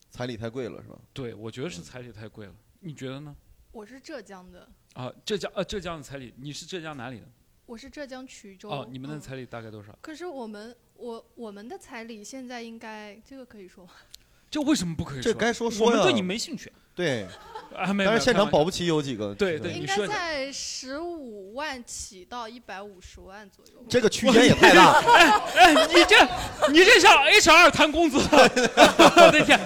[0.09, 0.99] 彩礼太贵了是吧？
[1.13, 3.35] 对，我觉得嗯是彩礼太贵了，你觉得呢？
[3.71, 7.27] 我是浙江的，啊，浙江呃浙江的彩礼，你是浙江哪里的？
[7.65, 8.69] 我是浙江衢州。
[8.69, 9.97] 哦，你们的嗯彩礼大概多少？
[10.01, 13.91] 可是我们我我们的彩礼现在应该这个可以说吗？
[14.51, 15.33] 这为什么不可以说？
[15.33, 15.91] 这该说说呀。
[15.91, 17.27] 我们对你没兴趣对，
[17.75, 18.09] 啊，没有。
[18.09, 19.33] 但是现场保不齐有几个。
[19.35, 23.83] 对对应该在十五万起到一百五十万左右。
[23.89, 24.91] 这个区间也太大。
[25.13, 29.59] 哎哎，你这你这像 HR 谈工资， 我的天，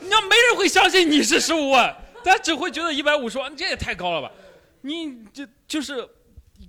[0.00, 4.32] 你要没人会相信你是十五万，他只会觉得一百五十万，这也太高了吧？
[4.80, 6.08] 你这就是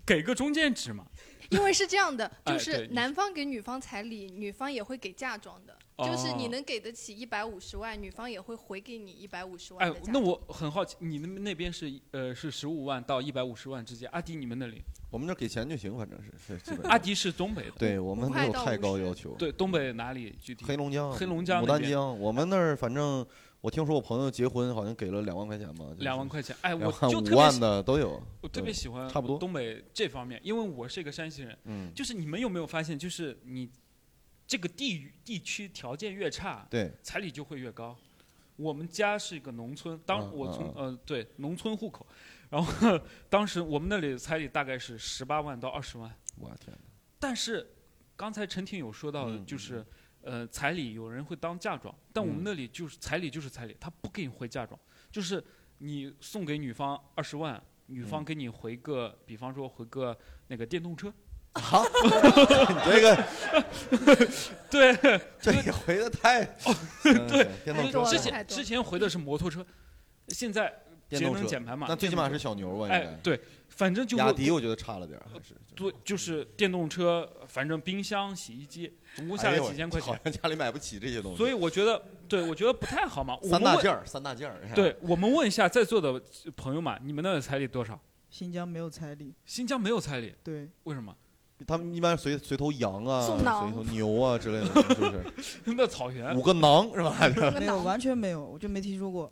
[0.06, 1.06] 给个中间值嘛。
[1.52, 5.78] 因为是这样的，就是男方给女方彩礼，女方也会给嫁妆的。
[5.98, 10.14] 就是你哦能给得起一百五十万，女方也会回给你一百五十万哎的嫁，妆。
[10.14, 14.82] 那我很好奇，你们那边是呃是十五万到一百五十万之间，阿迪你们那里？
[15.12, 16.92] 我们这给钱就行，反正是是基本。
[16.92, 19.36] 阿迪是东北的，对我们没有太高要求。
[19.36, 20.66] 对，东北哪里具体？
[20.66, 23.26] 黑龙江、黑龙江牡丹江，我们那儿反正
[23.66, 28.22] 我听说我朋友结婚好像给了两万块钱吧，就是两万块钱，哎，我就五就特别喜万的都有。
[28.42, 31.58] 我特别喜欢差不多东北这方面，因为我是一个山西人。
[31.64, 33.68] 嗯，就是你们有没有发现，就是你
[34.46, 37.98] 这个地域地区条件越差，对，彩礼就会越高。
[38.56, 42.06] 我们家是一个农村，当嗯我从嗯呃对农村户口，
[42.52, 43.00] 然后
[43.32, 46.78] 当时我们那里彩礼大概是十八万到二十万，我天，
[47.18, 47.68] 但是
[48.16, 49.84] 刚才陈婷有说到就是
[50.26, 52.44] 呃彩礼有人会当嫁妆，但我们嗯。
[52.44, 54.78] 那里就是彩礼就是彩礼，他不给你回嫁妆，
[55.12, 55.42] 就是
[55.78, 58.26] 你送给女方二十万，女方嗯。
[58.26, 61.14] 给你回个，比方说回个那个电动车，
[61.56, 63.24] 你这个
[64.70, 69.66] 对，这你回的太哦对，电动车之前之前回的是摩托车，
[70.30, 70.74] 现在
[71.18, 72.88] 节电动车能减排嘛，那最起码是小牛吧？
[72.90, 73.16] 哎应该。
[73.24, 75.56] 对，反正就会雅迪我觉得差了点，还是。
[75.76, 81.38] 对，就是电动车，反正冰箱、洗衣机，总共下来几千块钱好，像家里买不起这些东西。
[81.38, 83.38] 所以我觉得，对我觉得不太好嘛。
[83.44, 84.58] 三大件儿，三大件儿。
[84.74, 86.22] 对，我们问一下在座的
[86.56, 88.00] 朋友们，你们那的彩礼多少？
[88.30, 91.16] 新疆没有彩礼，新疆没有彩礼，对，为什么？
[91.66, 93.38] 他们一般随随头羊啊，随
[93.72, 95.24] 头牛啊之类的，是不是？
[95.78, 97.16] 那草原五个囊是吧？
[97.58, 99.30] 没有，完全没有，我就没听说过，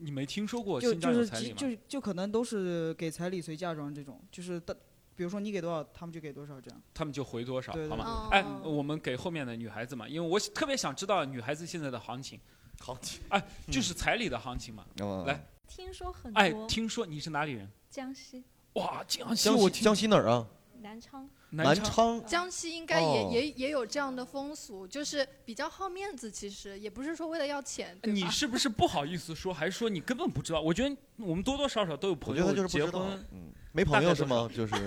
[0.00, 1.56] 你没听说过就就是几有彩礼吗？
[1.58, 4.74] 就就可能都是给彩礼随嫁妆这种，就是的，
[5.14, 6.82] 比如说你给多少，他们就给多少这样。
[6.94, 8.28] 他们就回多少，对对好吗？
[8.30, 12.40] 对哎，我们给后面的女孩子嘛，因为我特别想知道女孩子现在的行情，
[12.80, 14.84] 行情哎，就是彩礼的行情嘛。
[15.00, 17.70] 嗯来听说很哎，多，听说你是哪里人？
[17.88, 18.42] 江西
[18.74, 20.46] 哇，江西，江我听江西哪儿啊？
[20.80, 22.24] 南昌，南昌。
[22.24, 30.60] 江西应该也、哦也也有这样的风俗，就是比较好面子，其实也不是说为了要钱，你 是不是不好意思说，还是说你根本不知道？
[30.60, 34.48] 我觉得我们多多少少都有我觉得朋友结婚，，嗯，没朋友是吗？
[34.54, 34.74] 就是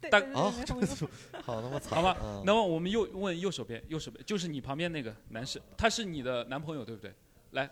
[0.00, 0.52] 是大啊，
[1.44, 1.96] 好那么惨。
[1.96, 7.12] 好吧嗯那么我们右问右手边，右手边就是你旁边那个男士，他是你的男朋友对不对？
[7.50, 7.68] 来，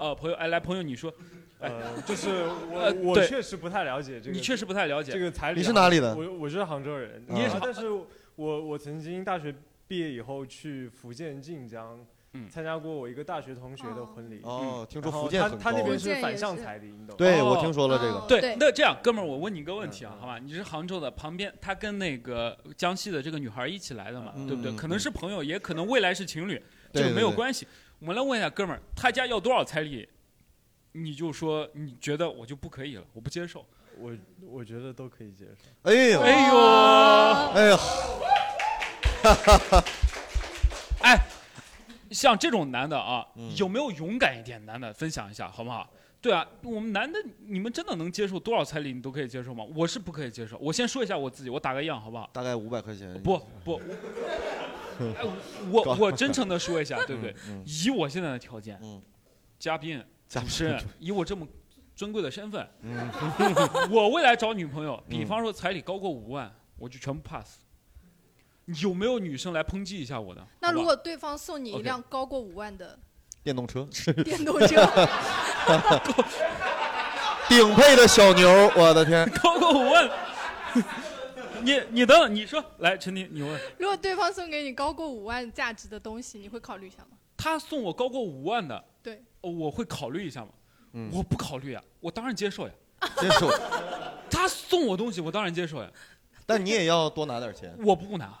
[0.00, 1.12] 呃，朋友，哎，来，朋友，你说，
[1.58, 5.60] 呃，就是我呃对我确实不太了解这个，你确实不太了解这个彩礼。
[5.60, 9.54] 你是哪里的我我是杭州人，你也是但是我我曾经大学
[9.86, 11.98] 毕业以后去福建晋江，
[12.32, 14.40] 嗯参加过我一个大学同学的婚礼。
[14.42, 17.14] 哦，听说然后福建很他他那边是反向彩礼，你懂吗？
[17.18, 18.24] 对，哦我听说了这个。
[18.26, 20.38] 对，对那这样，哥们儿，我问你一个问题啊，嗯好吧？
[20.38, 24.72] 你是杭州的，旁边他跟那个江西的这个女孩一起来的嘛，嗯对不对？
[24.72, 26.54] 嗯可能是朋友，也可能未来是情侣，
[26.90, 27.66] 对这个没有对对关系。
[28.00, 30.08] 我们来问一下哥们儿，他家要多少彩礼？
[30.92, 33.64] 你就说你觉得我就不可以了，我不接受。
[33.98, 35.68] 我我觉得都可以接受。
[35.82, 36.58] 哎呦，哎呦，
[37.52, 37.78] 哎呀，
[41.04, 41.18] 哎，
[42.10, 45.88] 像这种男的啊，嗯有没有勇敢一点男的分享一下，好不好？
[46.22, 48.94] 对啊，我们男的，你们真的能接受多少彩礼？
[48.94, 49.62] 你都可以接受吗？
[49.76, 50.56] 我是不可以接受。
[50.56, 52.30] 我先说一下我自己，我打个样，好不好？
[52.32, 53.22] 大概五百块钱。
[53.22, 53.78] 不不，
[55.18, 55.24] 哎
[55.70, 57.34] 我我真诚的说一下，对不对？
[57.48, 59.00] 嗯以我现在的条件，嗯
[59.58, 61.46] 嘉宾、嘉主持人，以我这么
[61.94, 63.10] 尊贵的身份，嗯
[63.90, 67.58] 我未来找女朋友，比嗯方说彩礼高过五万，我就全部 pass。
[68.82, 70.46] 有没有女生来抨击一下我的？
[70.60, 72.96] 那如果对方送你一辆高过五万的
[73.42, 73.84] 电动车，
[74.22, 74.86] 电动车，
[77.48, 79.28] 顶配的小牛，我的天！
[79.42, 80.08] 高过五万，
[81.62, 87.16] 你你等等，你说来，陈婷，你问如果对方送给你高过五万价值的东西，你会考虑一下吗？
[87.36, 90.50] 他送我高过五万的，对，哦我会考虑一下吗？
[90.92, 92.74] 嗯我不考虑呀，我当然接受呀。
[93.18, 93.48] 接受，
[94.30, 95.90] 他送我东西，我当然接受呀。
[96.44, 97.74] 但你也要多拿点钱。
[97.82, 98.38] 我不拿，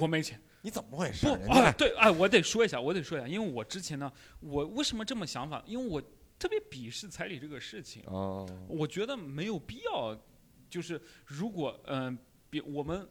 [0.00, 0.40] 我没钱。
[0.62, 1.26] 你怎么回事？
[1.26, 5.62] 不哎，对，哎，我得说一下，我得说一下，因为我之前呢，我为什么这么想法？
[5.66, 6.02] 因为我
[6.38, 10.18] 特别鄙视彩礼这个事情，哦，我觉得没有必要，
[10.74, 12.18] 就是如果嗯，
[12.50, 13.08] 比我们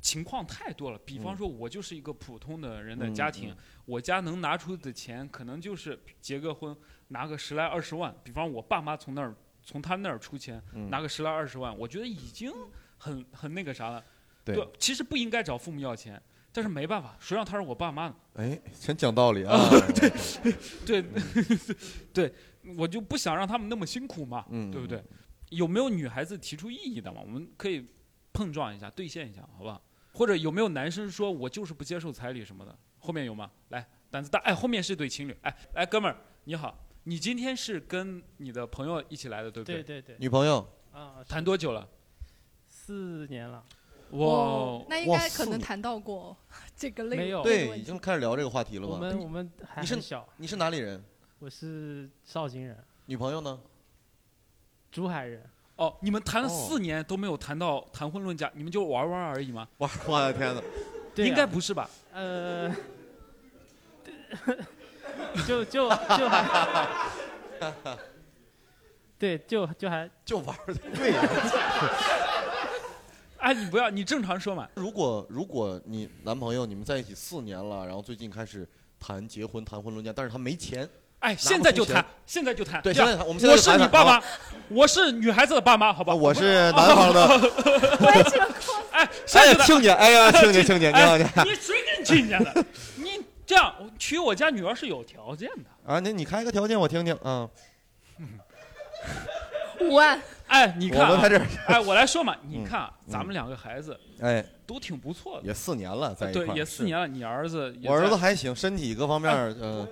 [0.00, 9.32] 情况太多了，比方嗯说我就是一个普通的人的嗯家庭，嗯我家能拿出的钱可能就是结个婚拿个十来二十万，比方我爸妈从那儿
[9.62, 12.52] 从他那儿出钱嗯拿个十来二十万，我觉得已经
[12.98, 14.04] 很很那个啥了。
[14.44, 16.20] 对，其实不应该找父母要钱，
[16.52, 18.16] 但是没办法，谁让他是我爸妈呢？
[18.34, 19.56] 哎，真讲道理啊。
[19.94, 20.10] 对，
[20.84, 21.04] 对，
[22.12, 22.34] 对，
[22.76, 25.00] 我就不想让他们那么辛苦嘛，嗯对不对？
[25.50, 27.20] 有没有女孩子提出异议的嘛？
[27.20, 27.86] 我们可以
[28.32, 29.80] 碰撞一下，兑现一下，好不好？
[30.12, 32.76] 或者有没有男生说我就是不接受彩礼什么的？
[32.98, 33.50] 后面有吗？
[33.68, 41.88] 来，胆子大，哎，后面是对情侣，哎，来，哥们儿，你好，你今天是跟你的朋友一起来的，对不对对对对，女朋友啊，谈多久了？
[42.66, 43.64] 四年了。
[44.10, 46.36] 哇哦，那应该可能谈到过
[46.74, 48.94] 这个类没有对，已经开始聊这个话题了吧？
[48.94, 50.28] 我们我们还你是小。
[50.36, 51.00] 你是哪里人？
[51.38, 53.60] 我是绍兴人，女朋友呢？
[54.90, 55.42] 珠海人。
[55.76, 59.66] 哦，你们谈了哦四年都没有谈到谈婚论嫁，你们就玩玩而已吗？
[59.78, 60.60] 玩，我的天哪！
[61.14, 61.88] 对啊应该不是吧？
[62.12, 62.70] 呃，
[65.46, 66.86] 就就就还，
[69.18, 71.22] 对，就就还 就玩儿的，对呀。
[73.38, 74.68] 哎，你不要，你正常说嘛。
[74.74, 80.86] 如果如果你男朋友你们在一起四年了，然后最近开始谈结婚、谈婚论嫁，但是他没钱，
[81.20, 82.80] 哎，现在就谈，现在就谈。
[82.82, 84.22] 对这样现在谈我们现在我是你爸妈，
[84.68, 86.14] 我是女孩子的爸妈，好吧？
[86.14, 87.26] 我是男方的。
[88.92, 92.64] 哎，现在哎，就谈庆姐，哎呀，亲 家，亲家，你好，你好哎，你谁跟你亲家的？
[92.96, 95.92] 你这样娶我家女儿是有条件的。
[95.92, 97.48] 啊，那你开个条件我听听啊。
[99.80, 106.84] 五万，哎，你看、啊，我们在这儿哎，我来说嘛，你嗯看、啊，咱们两个孩子哎，都挺不错的，也四年了，在一块对，也四。
[106.84, 107.06] 年了。
[107.06, 109.88] 你儿子我儿子还行，身体各方面儿，呃，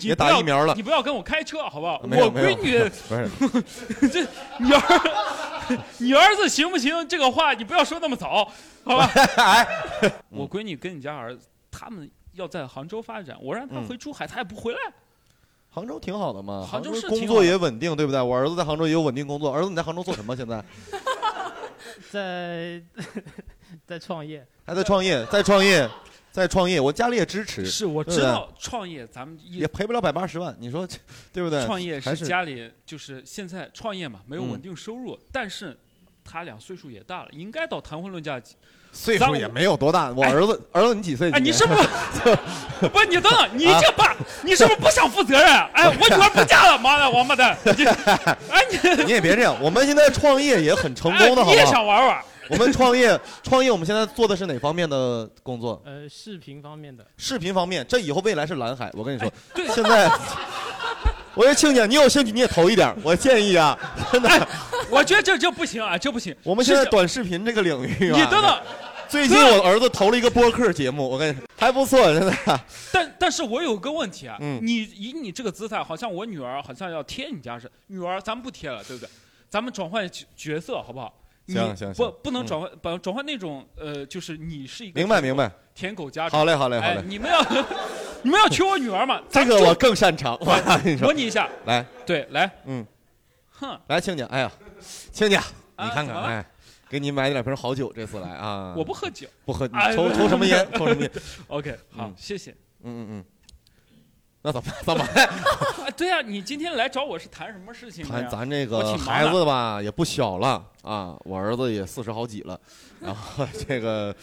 [0.00, 0.82] 也你不要打疫苗了你。
[0.82, 2.00] 不要跟我开车，好不好？
[2.02, 2.78] 我闺女，
[3.08, 4.22] 不是， 这
[4.58, 7.06] 你儿， 你儿子行不行？
[7.08, 8.50] 这个话你不要说那么早，
[8.84, 9.10] 好吧？
[9.36, 9.66] 哎，
[10.30, 14.78] 我闺女跟你家儿子，他们要在杭州发展，我让他嗯回珠海，他也不回来。
[15.70, 18.20] 杭州挺好的嘛，杭州是工作也稳定，对不对？
[18.22, 19.52] 我儿子在杭州也有稳定工作。
[19.52, 20.36] 儿子，你在杭州做什么？
[20.36, 20.64] 现在
[22.10, 22.80] 在
[23.86, 24.46] 在创业。
[24.66, 25.88] 还在创业，在创业，
[26.34, 26.80] 在创业。
[26.80, 30.84] 我家里也支持，是我知道创业，咱们也赔不了百八十万，你说
[31.32, 31.64] 对不对？
[31.64, 35.78] 创业是家里就是现在创业嘛，没有嗯稳定收入，但是
[36.24, 38.42] 他俩岁数也大了，应该到谈婚论嫁。
[38.96, 40.12] 岁数也没有多大。
[40.12, 41.28] 我儿子，儿子你几岁？
[41.32, 41.88] 哎，你是不是？
[42.90, 45.46] 不是你等等， 你这爸，你是不是不想负责任？
[45.72, 47.56] 哎，我女儿不嫁了，妈的，王八蛋！
[47.76, 51.66] 你哎你你也别这样，我们现在创业也很成功的，好哎你也？
[51.66, 52.22] 想玩玩？
[52.50, 55.80] 我们创业，创业，我们现在做的是哪方面的工作？
[55.84, 57.04] 呃，视频方面的。
[57.16, 58.90] 视频方面，这以后未来是蓝海。
[58.94, 60.10] 我跟你说，对现在，
[61.34, 63.78] 我说庆姐，你有兴趣你也投一点， 我建议啊，
[64.12, 64.48] 真的。
[64.90, 66.34] 我觉得这这不行啊，这不行。
[66.42, 68.60] 我们现在短视频这个领域啊，你等等，
[69.08, 72.60] 最近我儿子投了一个播客节目，我跟你说还不错，真的。
[72.92, 77.72] 但但是我有个问题啊，嗯你以你这个姿态，好像我女儿好像要贴你家似的。
[77.86, 79.08] 女儿，咱们不贴了，对不对？
[79.48, 81.12] 咱们转换角角色好不好？
[81.46, 85.50] 行行行嗯不能转换，把转换那种呃，就是你是一个明白明白。
[85.74, 86.38] 舔狗家长。
[86.38, 87.40] 好嘞好嘞好嘞哎，你们要
[88.22, 89.20] 你们要娶我女儿嘛？
[89.28, 91.12] 这咱就个我更擅长，我跟你说模。
[91.12, 92.86] 拟一下，来，对，来，嗯，
[93.50, 94.50] 哼，来，亲家，哎呀，
[95.12, 95.42] 亲家，
[95.78, 96.46] 你看看，怎么了哎，
[96.88, 98.72] 给你买两瓶好酒，这次来啊。
[98.76, 99.26] 我不喝酒。
[99.44, 100.66] 不喝，你哎抽抽什么烟？
[100.74, 101.10] 抽什么烟？
[101.48, 102.52] OK，好嗯，谢谢。
[102.52, 103.24] 嗯嗯嗯。
[104.46, 108.04] 那怎么怎么啊， 对啊，你今天来找我是谈什么事情？
[108.06, 112.60] 谈咱这个孩子吧也不小了啊，我儿子也四十好几了，
[113.00, 114.14] 然后 这个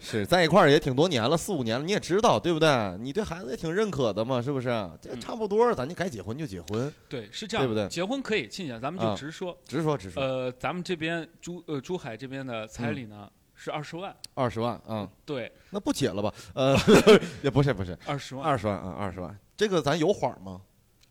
[0.00, 2.68] 是在一块儿也挺多年了，四五年了，你也知道对不对？
[2.98, 4.68] 你对孩子也挺认可的嘛，是不是？
[5.00, 7.86] 这差不多，咱就该结婚就结婚，对，是这样，对不对？
[7.86, 13.30] 结婚可以，亲家，咱们就啊直说，直说直说，呃，咱们这边珠呃珠海这边的彩礼呢
[13.60, 16.32] 是二十万，二十万嗯，对，那不解了吧？
[16.54, 16.78] 呃，
[17.42, 20.60] 也不是不是，二十万二十万啊，二十万，这个咱有缓吗？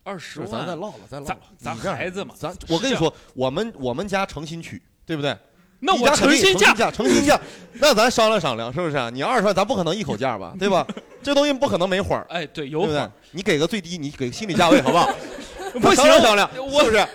[0.02, 1.42] 二十万咱，再唠了，再唠咱了。
[1.58, 5.36] 咱孩子嘛，咱我跟你说，我们我们家诚心娶，对不对？
[5.80, 7.38] 那我诚心嫁诚价，诚心嫁，
[7.74, 9.10] 那咱商量商量，是不是？
[9.10, 10.86] 你二十万，咱不可能一口价吧，对吧？
[11.22, 13.12] 这东西不可能没缓儿，哎，对，有对不对缓？
[13.32, 15.12] 你给个最低，你给个心理价位好不好？
[15.80, 17.06] 不行商量是不是？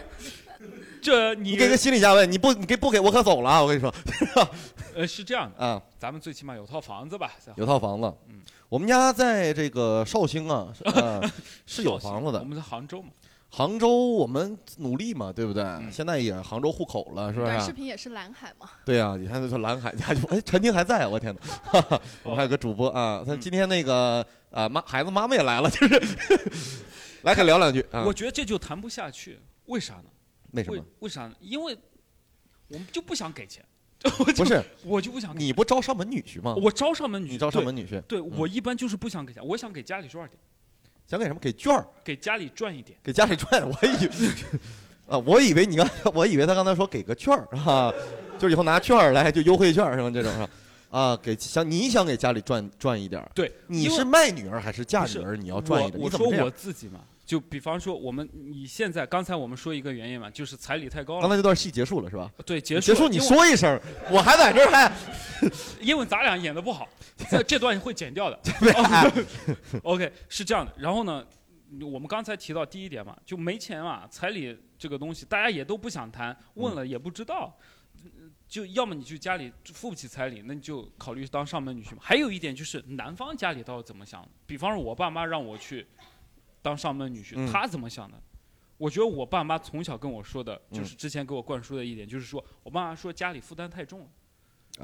[1.01, 3.61] 这你你给个心理价位，你不你给不给我可走了啊！
[3.61, 3.93] 我跟你说，
[4.95, 8.13] 呃是这样的，啊，咱们最起码有套房子吧，有套房子。
[8.29, 11.21] 嗯我们家在这个绍兴啊，是呃
[11.67, 12.43] 是有房子的我。
[12.43, 13.09] 们在杭州嘛，
[13.51, 15.63] 杭州我们努力嘛，对不对？
[15.91, 17.71] 现在也杭州户口了，是不短视是？
[17.73, 18.67] 频也是蓝海嘛。
[18.83, 21.41] 对呀、你看这说蓝海家就哎，陈婷还在，我天哪！
[21.71, 26.01] 哈哈我们还有个主播啊，他今天那个啊妈孩子妈妈也来了，就是
[27.21, 28.03] 来可聊两句啊。
[28.07, 30.05] 我觉得这就谈不下去，为啥呢？
[30.53, 30.83] 为什么？
[31.01, 31.35] 为啥呢？
[31.39, 31.77] 因为
[32.69, 33.63] 我们就不想给钱，
[34.35, 36.53] 不是，我就不想你不招上门女婿吗？
[36.61, 40.37] 我招上门女婿，你招上门女婿，对嗯我一般就是不想给钱，我想给家里赚点，
[41.07, 41.39] 想给什么？
[41.39, 42.97] 给券儿，给家里赚一点。
[43.03, 43.61] 给家里赚。
[43.67, 44.29] 我以为
[45.07, 47.93] 啊，我以为你刚，我以为他刚才说给个券儿啊，
[48.37, 50.49] 就是以后拿券儿来就优惠券儿什么这种是吧？
[50.89, 55.35] 啊，给想你想给家里赚赚一点儿，对，你是卖女儿还是嫁女儿？
[55.37, 56.53] 你要赚一点，我我说我你怎么这样？
[56.55, 56.99] 自己嘛，
[57.33, 61.21] 就比方说我们，你现在刚才我们说一个原因嘛，就是彩礼太高了。
[61.21, 62.31] 刚才这段戏结束了是吧？
[62.45, 63.81] 对，结束结束你说一声，
[64.11, 64.93] 我还在这儿还
[65.81, 66.87] 因为咱俩演的不好，
[67.31, 68.39] 这这段会剪掉的。
[69.81, 70.71] OK，是这样的。
[70.77, 71.25] 然后呢，
[71.81, 77.57] 我们刚才提到第一点嘛，就没钱嘛，彩礼这个东西大家也都不想谈，问了也不知道。
[78.47, 81.97] 就要么你去家里付不起彩礼，那你就考虑当上门女婿嘛。
[81.99, 84.23] 还有一点就是男方家里到底怎么想？
[84.45, 85.87] 比方说我爸妈让我去
[86.63, 88.19] 当上门女婿，嗯他怎么想的？
[88.77, 94.07] 我觉得我爸妈从小跟我说的，嗯就是之前给我灌输的一点，就是说我爸妈说家里负担太重了。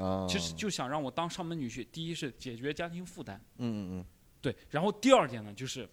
[0.00, 4.04] 啊，其实就想让我当上门女婿，第一是解决家庭负担，嗯嗯嗯
[4.40, 5.88] 对，然后第二点呢，就是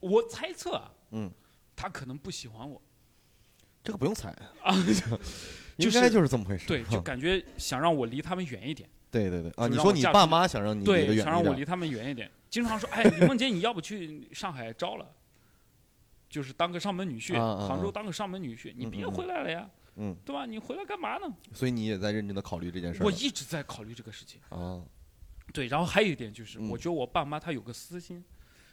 [0.00, 1.30] 我猜测啊，嗯，
[1.74, 2.80] 他可能不喜欢我
[3.82, 4.28] 这个不用猜，
[4.62, 4.74] 啊，
[5.78, 6.68] 应该就是这么回事。
[6.68, 9.66] 对，就感觉想让我离他们远一点，对对对啊！
[9.66, 15.10] 你说你爸妈想让你对，想让我离，他们远一点，经常说，哎， 李梦洁，你要不去上海招了，
[16.28, 17.32] 就是当个上门女婿，
[17.66, 20.44] 杭州当个上门女婿，你别回来了呀，嗯，对吧？
[20.44, 21.34] 你回来干嘛呢？
[21.54, 23.06] 所以你也在认真的考虑这件事儿。
[23.06, 24.38] 我一直在考虑这个事情。
[24.50, 24.84] 啊。
[25.54, 26.68] 对，然后还有一点就是，嗯。
[26.68, 28.22] 我觉得我爸妈他有个私心，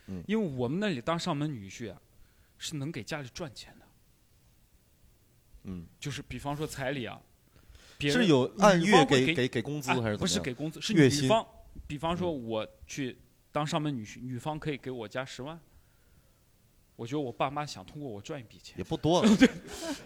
[0.08, 0.22] 嗯。
[0.28, 2.02] 因为我们那里当上门女婿啊，
[2.58, 3.86] 是能给家里赚钱的，
[5.64, 7.18] 嗯，就是比方说彩礼啊，
[7.98, 10.28] 别人是有按月给给给给工资还是怎么样？
[10.28, 11.46] 是给工资，是女方，
[11.88, 13.18] 比方说我去
[13.60, 15.60] 当上门女婿，女方可以给我加十万。
[16.96, 19.22] 我觉得我爸妈想通过我赚一笔钱，也不多，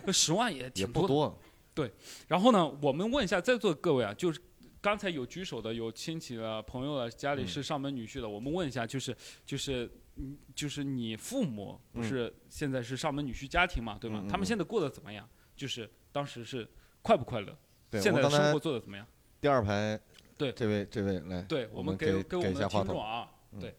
[0.04, 0.88] 对十万也也。
[0.88, 1.40] 不多。
[1.72, 1.92] 对，
[2.28, 4.42] 然后呢，我们问一下在座的各位啊，就是
[4.82, 14.26] 刚才有举手的，有亲戚的、朋友的，家里嗯是上门女婿的，我们问一下，就是就是嗯，就是你父母不嗯是现在是上门女婿家庭嘛，对吗？
[14.28, 15.30] 他们现在过得怎么样？
[15.56, 16.68] 就是当时是
[17.04, 17.56] 快不快乐？
[17.92, 19.06] 对现在的生活做的怎么样？
[19.40, 20.00] 第二排，
[20.38, 23.76] 对这位这位来，对我们给给我们听众啊，嗯对，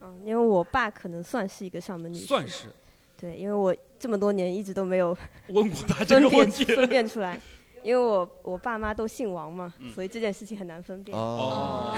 [0.00, 2.68] 嗯，因为我爸可能算是一个上门女婿，算是
[3.16, 5.16] 对，因为我这么多年一直都没有
[5.48, 6.64] 问过他这个问题。
[6.64, 7.38] 分辨出来，
[7.82, 11.16] 因为我我爸妈都姓王嘛，嗯所以这件事情很难分辨。
[11.16, 11.92] 哦，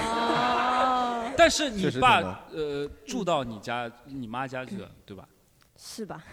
[1.37, 5.29] 但是你爸呃住到你家你妈家去了，对吧？
[5.77, 6.25] 是吧？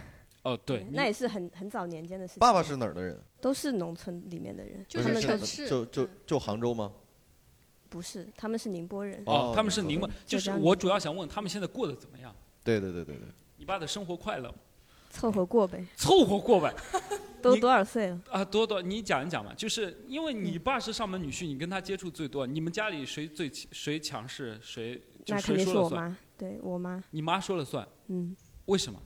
[0.43, 2.39] 哦，对，那也是很很早年间的事情。
[2.39, 3.19] 爸爸是哪儿的人？
[3.41, 6.91] 都是农村里面的人，就他们都是城市就就就杭州吗？
[7.89, 9.21] 不是，他们是宁波人。
[9.25, 12.33] 哦，他们是哦宁波，就是我主要想问他们现在过得怎么样？
[12.63, 13.25] 对对对对对，
[13.57, 14.55] 你爸的生活快乐吗？
[15.09, 16.73] 凑合过呗，凑合过呗。
[17.41, 18.21] 都多少岁了？
[18.29, 25.89] 啊，多多，你讲一讲嘛，就是因为你爸是上门女婿，你跟他接触最多，你们家里谁最谁强势，谁就那肯定谁说了算？
[25.89, 27.03] 是我妈，对我妈。
[27.11, 28.35] 你妈说了算，嗯，
[28.65, 29.01] 为什么？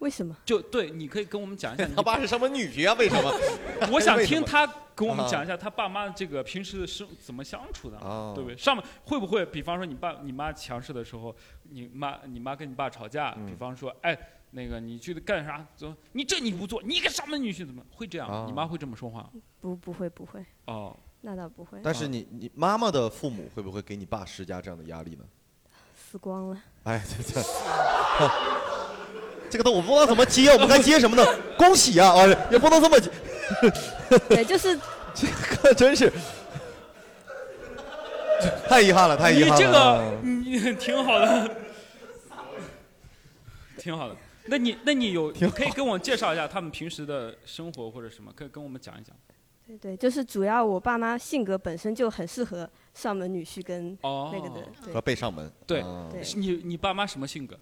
[0.00, 0.36] 为什么？
[0.44, 1.94] 就对，你可以跟我们讲一下 你。
[1.94, 2.94] 他爸是什么女婿啊？
[2.98, 3.32] 为什么？
[3.92, 8.56] 我想听他跟我们啊讲一下他爸妈这个平时是怎么相处的，哦对不对？
[8.56, 11.34] 上面会不会，比方说你爸你妈强势的时候，
[11.70, 14.18] 你妈你妈跟你爸吵架，嗯比方说，哎，
[14.50, 15.64] 那个你去干啥？
[15.76, 18.28] 怎么你这你不做，你一个上门女婿怎么会这样？
[18.28, 19.30] 哦你妈会这么说话？
[19.60, 21.78] 不，不会，不会，哦，那倒不会。
[21.82, 25.24] 但是你你妈妈的父母会不会给你爸施加这样的压力呢？
[25.94, 26.58] 死光了。
[26.84, 27.40] 哎，这这，
[29.50, 31.26] 这个都我不知道怎么接，我们该接什么呢？
[31.58, 32.08] 恭喜啊！
[32.08, 33.10] 啊，也不能这么接，
[34.28, 34.78] 对，就是
[35.14, 35.26] 这
[35.56, 36.10] 个真是
[38.68, 39.56] 太遗憾了，太遗憾了。
[39.56, 41.56] 你这个啊你挺好的，
[43.76, 44.16] 挺好的。
[44.46, 49.14] 那你那你有可以跟我介绍一下他们平时的生活或者什么，可以跟我们讲一讲。
[49.66, 55.00] 对对，就是主要我爸妈性格本身就很适合上门女婿跟哦，那个的，对和。
[55.00, 57.56] 被上门，对啊对你你爸妈什么性格？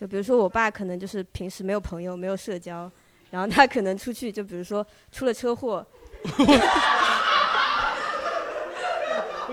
[0.00, 2.90] 就比如说我爸可能就是平时没有朋友，没有社交，
[3.30, 5.86] 然后他可能出去就比如说出了车祸，
[6.24, 6.38] 等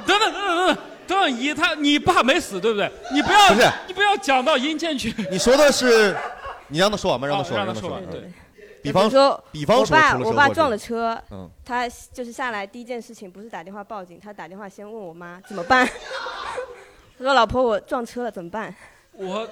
[0.06, 2.90] 等等等等等等等，姨他你爸没死对不对？
[3.12, 5.14] 你不要不是你不要讲到阴间去。
[5.30, 6.16] 你说的是，
[6.70, 8.06] 你让他说完吧，让他哦说完，让他说完。
[8.10, 8.32] 对
[8.82, 15.86] 比方说比方我爸出了车我爸撞了车，嗯，他就是下来第一件事情不是打电话报警，他打电话先问我妈怎么办。
[17.20, 18.74] 他说：“老婆，我撞车了，怎么办
[19.12, 19.46] 我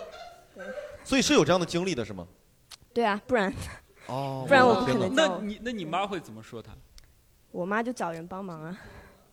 [1.04, 2.28] 所以是有这样的经历的是吗？？”
[2.94, 3.54] 对啊，不然
[4.08, 6.76] 哦不然我不天哪可能那你那你妈会怎么说他？
[7.52, 8.80] 我妈就找人帮忙啊。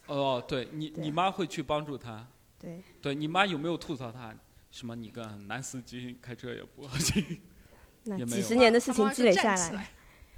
[0.06, 2.26] 哦，对你对你妈会去帮助他。
[2.58, 4.34] 对，对你妈有没有吐槽他？
[4.70, 7.40] 什么你个男司机开车也不好心？
[8.04, 9.90] 那也没有几十年的事情积累下来，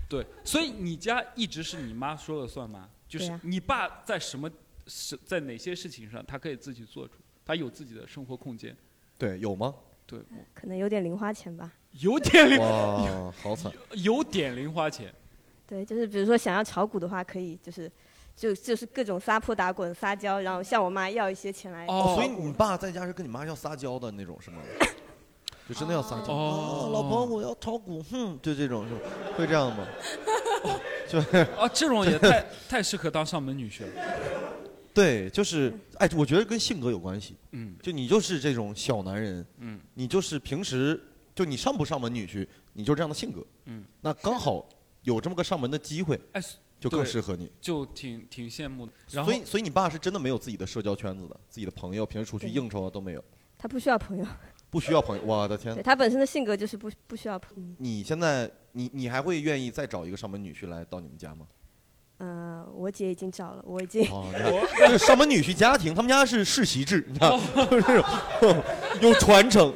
[0.09, 2.91] 对，所以你家一直是你妈说了算吗？
[3.09, 4.51] 就是你爸在什么
[4.87, 7.15] 是在哪些事情上他可以自己做主，
[7.45, 8.77] 他有自己的生活空间。
[9.17, 9.73] 对，有吗？
[10.07, 10.19] 对，
[10.53, 11.73] 可能有点零花钱吧。
[12.01, 13.71] 有点零，哇，好惨！
[13.93, 15.13] 有点零花钱。
[15.67, 17.91] 对，就是比如说想要炒股的话，可以就是
[18.37, 21.87] 就就是各种撒泼打滚、撒娇，然后向我妈要一些钱来。
[21.87, 24.59] 哦，所以你爸在家是跟你妈要撒娇的那种是吗？
[25.67, 29.01] 就真的要撒娇哦啊老婆，我要炒股，哼，就这种是吧？
[29.35, 29.87] 会这样吗？
[31.09, 33.89] 就是啊，这种也太太适合当上门女婿了。
[34.95, 37.35] 对，就是哎，我觉得跟性格有关系。
[37.51, 40.99] 嗯就你就是这种小男人，嗯你就是平时
[41.35, 43.45] 就你上不上门女婿，你就这样的性格。
[43.65, 44.67] 嗯，那刚好
[45.03, 46.41] 有这么个上门的机会，哎，
[46.79, 47.51] 就更适合你。
[47.61, 48.93] 就挺挺羡慕的。
[49.11, 53.25] 然后所以，所以你爸是真的没有自己的社交圈子的，自己的朋友，平时出去应酬啊都没有，
[53.59, 54.25] 他不需要朋友，
[54.71, 55.23] 不需要朋友。
[55.25, 55.83] 我的天对！
[55.83, 57.75] 他本身的性格就是不不需要朋友。
[57.79, 61.49] 你现在，你你还会愿意再找一个上门女婿来到你们家吗？
[62.19, 64.03] 呃，我姐已经找了，我已经。
[64.11, 64.39] 哦，你
[64.79, 67.31] 看，就是上门女婿家庭，他们家是世袭制，你看，
[67.69, 68.63] 就是这种
[69.01, 69.73] 有传承，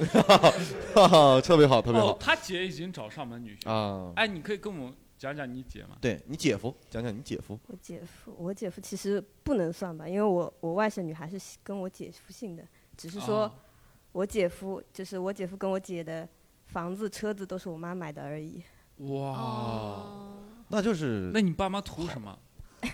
[0.94, 3.70] 哈哈，特别好，特别好，哦他姐已经找上门女婿。
[3.70, 4.12] 啊！
[4.16, 5.96] 哎，你可以跟我们讲讲你姐吗？
[6.00, 7.58] 对你姐夫，讲讲你姐夫。
[7.66, 12.62] 我姐夫，我姐夫其实不能算吧，因为我我外甥女还是跟我姐夫姓的，
[12.96, 13.52] 只是说哦
[14.12, 16.26] 我姐夫就是我姐夫跟我姐的
[16.66, 18.62] 房子、车子都是我妈买的而已。
[18.98, 20.34] 哇，哦，
[20.70, 22.38] 那就是那你爸妈图什么？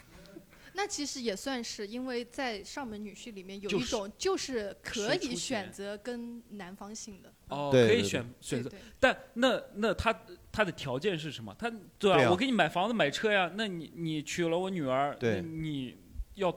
[0.76, 7.32] 那其实也算是，因为在上门女婿里面有一种就是可以选择跟男方姓的。
[7.48, 10.12] 哦，可以选选择但那那他
[10.50, 11.54] 他的条件是什么？
[11.58, 15.96] 他对啊，对啊我给你买房子买车呀，那你你娶了我女儿，对你
[16.34, 16.52] 要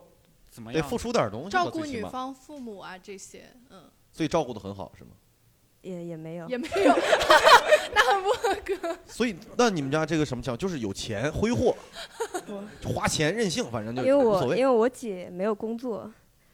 [0.49, 0.81] 怎么样？
[0.81, 5.11] 得付出点东西，照顾女方父母啊这些，嗯，所以照顾的很好是吗？
[5.87, 6.93] 也也没有，也没有，
[7.93, 8.97] 那很不合格。
[9.05, 10.57] 所以那你们家这个什么情况？
[10.57, 11.75] 就是有钱挥霍，
[12.85, 14.47] 花钱任性，反正就因为无所谓。
[14.47, 16.11] 我因为我姐没有工作，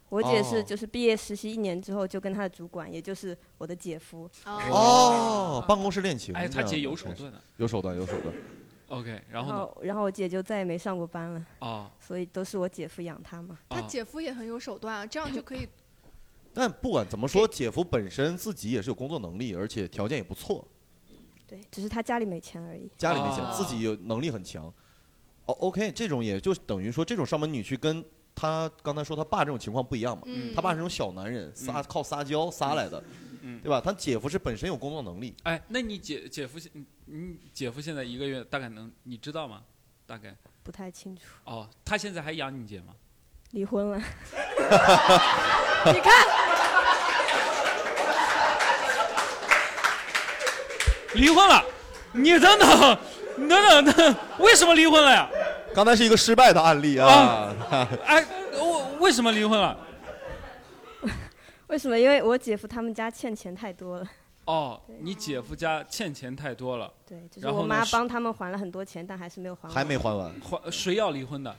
[0.09, 6.35] 我姐是哦就是毕业实习一年之后就跟她的主管，也就是我的姐夫，哦，办公室恋情。
[6.35, 7.41] 哎，他姐有手段的。
[7.57, 8.33] 有手段，有手段。
[8.89, 9.87] OK，然然后呢？
[9.87, 13.57] 然后我姐就再也没上过班了，啊所以都是我姐夫养她嘛。
[13.69, 15.67] 他啊，姐夫也很有手段啊，这样就可以
[16.53, 20.65] 但不管怎么说，姐夫本身自己也是有工作能力，而且条件也不错，
[21.47, 22.89] 对，只是他家里没钱而已。
[22.97, 24.65] 家里没钱，哦自己有能力很强。
[25.45, 30.23] 哦，OK，这种也就等于说，这种上门女婿跟他刚才说他爸这种情况不一样嘛。
[30.25, 33.03] 嗯他爸是那种小男人，撒嗯靠撒娇撒来的，
[33.41, 33.81] 嗯对吧？
[33.81, 39.63] 他姐夫是本身有工作能力，哎，那你姐姐夫现你你姐夫现在一个月大概能你知道吗？
[40.05, 42.95] 大概不太清楚，哦，他现在还养你姐吗？
[43.53, 43.97] 离婚了。
[45.85, 46.11] 你看，
[51.13, 51.63] 离婚了？
[52.13, 52.97] 你等等，
[53.37, 55.29] 你等等等，为什么离婚了呀？
[55.75, 57.53] 刚才是一个失败的案例啊。
[58.05, 59.77] 哎，我为什么离婚了？
[61.67, 61.97] 为什么？
[61.97, 64.07] 因为我姐夫他们家欠钱太多了。
[64.45, 69.71] 哦，你姐夫家欠钱太多了，对，就是我妈帮他们还了很多钱，但还是没有还完。
[69.75, 70.33] 还没还完。
[70.41, 71.55] 还谁要离婚的？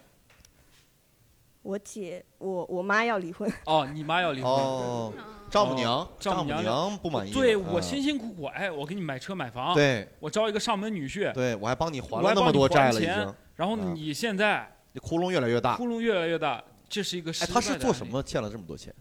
[1.64, 3.50] 我姐，我我妈要离婚。
[3.64, 4.52] 哦，你妈要离婚。
[4.52, 5.10] 哦，
[5.50, 7.34] 丈母娘哦，丈母娘娘不满意了。
[7.34, 13.34] 对我嗯辛辛苦苦，哎，我给你买车买房，对我招一个上门女婿，对，我还帮你还了那么多债了，钱经。
[13.56, 15.76] 然后嗯你现在你窟窿越来越大。
[15.76, 17.78] 窟窿越来越大，这是一个失哎，他是？
[17.78, 18.94] 做什么欠了这么多钱？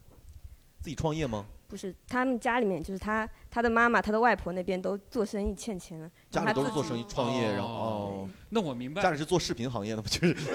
[0.80, 1.45] 自己创业吗？
[1.74, 10.03] 不是，他们家里面就是他他的妈妈、他的外婆那边都做生意欠钱了，家里都是做生意创业，然后哦，那我明白家里是做视频行业的吗？
[10.07, 10.51] 就是 不是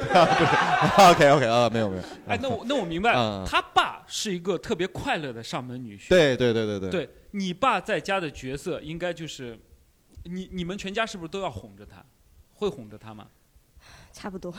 [1.10, 2.02] ？OK OK 啊，没有没有。
[2.28, 6.08] 哎，那我那我明白嗯，他爸是一个特别快乐的上门女婿。
[6.08, 9.58] 对对对对对对你爸在家的角色应该就是，
[10.22, 12.00] 你你们全家是不是都要哄着他？
[12.52, 13.26] 会哄着他吗？
[14.12, 14.54] 差不多。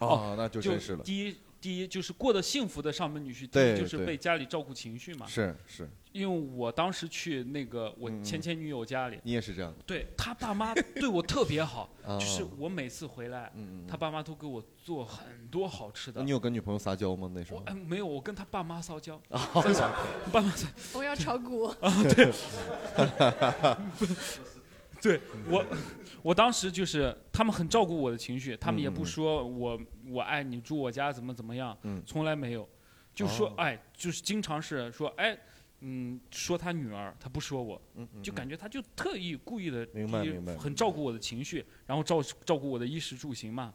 [0.00, 5.24] 哦那就真是了第一第一就是过得幸福的上门女婿，第对一就是对被家里照顾情绪嘛。
[5.26, 9.72] 是是，因为我当时去那个我前前女友家里，你也是这样。
[9.86, 13.52] 对他爸妈对我特别好， 哦就是我每次回来，
[13.86, 16.24] 他爸妈都给我做很多好吃的那。
[16.24, 17.30] 你有跟女朋友撒娇吗？
[17.32, 17.62] 那时候？
[17.66, 19.80] 哎，没有，我跟他爸妈撒娇， 哦真是
[20.32, 20.66] 爸妈撒。
[20.94, 21.66] 我要炒股。
[21.80, 22.32] 啊，对，
[25.10, 25.64] 对我，
[26.22, 32.68] 我当时就是他们很照顾我的情绪，他们也不说我我爱你住我家怎么怎么样，嗯从来没有，
[33.12, 35.36] 就说哦哎，就是经常是说哎。
[35.84, 43.74] 嗯，说他女儿，他不说我，嗯嗯就感觉他就特意故意的，明白明白很照顾我的情绪，然后照照顾我的衣食住行嘛，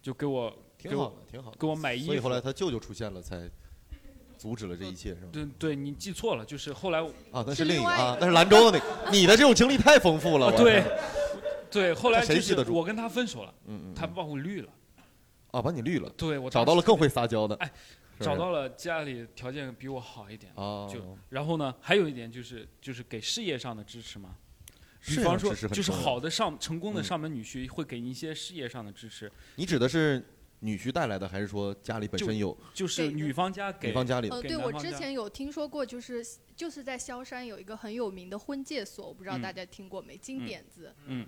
[0.00, 1.56] 就给我挺好的，挺好的。
[1.58, 2.06] 给我买衣服。
[2.06, 3.46] 所以后来他舅舅出现了，才
[4.38, 5.28] 阻止了这一切，是吗？
[5.32, 7.00] 对对，你记错了，就是后来
[7.32, 9.10] 啊，那是另一个啊，那是兰州的那个。
[9.10, 10.84] 你的这种经历太丰富了，啊对，
[11.70, 14.68] 对，后来谁记得住是我跟他分手了，嗯嗯他把我绿了，
[15.50, 16.08] 啊，把你绿了。
[16.16, 17.54] 对我找到了更会撒娇的。
[17.56, 17.70] 哎，
[18.20, 24.36] 找到了家里条件比我好一点，啊就然后呢，还有一点就是就是给事业上的支持嘛。
[25.06, 30.22] 比方说，就是好的上成功的嗯上门女婿会给你一些事业上的支持，你指的是
[30.60, 32.56] 女婿带来的，还是说家里本身有？
[32.74, 36.24] 就是女方家给女方家里呃，对我之前有听说过，就是
[36.56, 40.16] 就是在萧山有一个很有名的婚介所，我不知道嗯大家听过没？
[40.16, 40.94] 金嗯点子。
[41.06, 41.26] 嗯。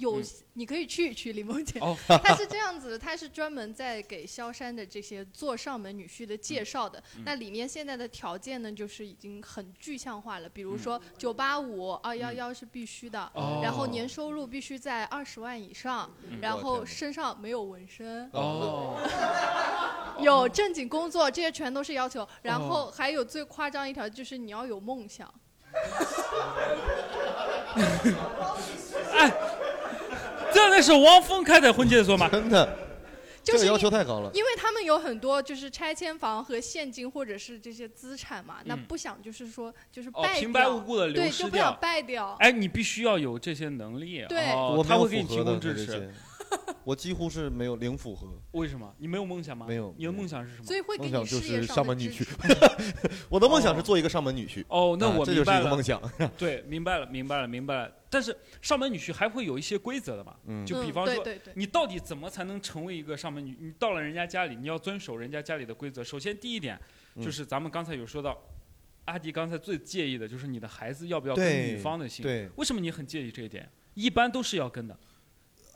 [0.00, 0.24] 有嗯，
[0.54, 1.78] 你可以去一 去李梦姐。
[1.80, 7.02] 哦 他是这样子的，他是专门在给萧山的这些做上门女婿的介绍的。
[7.16, 18.28] 嗯那里面现在的条件呢，就是已经很具象化了，比如嗯说九八五、二幺幺是必须的，哦然后年收入必须在二十万以上，嗯然后身上没有纹身。
[18.32, 18.96] 哦，
[20.20, 22.26] 有正经工作，这些全都是要求。
[22.42, 25.32] 然哦后还有最夸张一条，就是你要有梦想。
[29.12, 29.30] 哎，
[30.52, 32.28] 这那是汪峰开的婚介所吗？
[32.28, 32.66] 真的，
[33.42, 34.30] 就是这个要求太高了。
[34.34, 42.36] 因为他们有很多就是拆迁房和现金或者是这些资产嘛，那嗯不想就是说就是哦败掉，平白无故地流对，失就不想败掉。
[42.40, 46.10] 哎，你必须要有这些能力，对哦我没有他会给你提合的供支持这些。
[46.82, 48.26] 我几乎是没有零符合。
[48.52, 48.92] 为什么？
[48.98, 49.66] 你没有梦想吗？
[49.68, 50.64] 没有你的梦想是什么？
[50.64, 52.26] 所以会给梦想就你事业是上的支上门女婿。
[53.30, 54.64] 我的梦想是做一个上门女婿。
[54.66, 55.60] 哦，那啊这就是白。
[55.60, 56.00] 一个梦想。
[56.36, 57.92] 对，明白了，明白了，明白了。
[58.10, 60.34] 但是上门女婿还会有一些规则的嘛？
[60.46, 63.56] 嗯就比嗯方说，对对对你到底怎么才能成为一个上门女？
[63.60, 66.02] 你到了人家家里，你要遵守人家家里的规则。
[66.02, 66.78] 首先，第一点
[67.14, 68.36] 嗯就是咱们刚才有说到，
[69.04, 72.22] 阿迪刚才最介意的就是你的孩子要不要跟女方的姓。
[72.22, 73.70] 对为什么你很介意这一点？
[73.94, 74.98] 一般都是要跟的。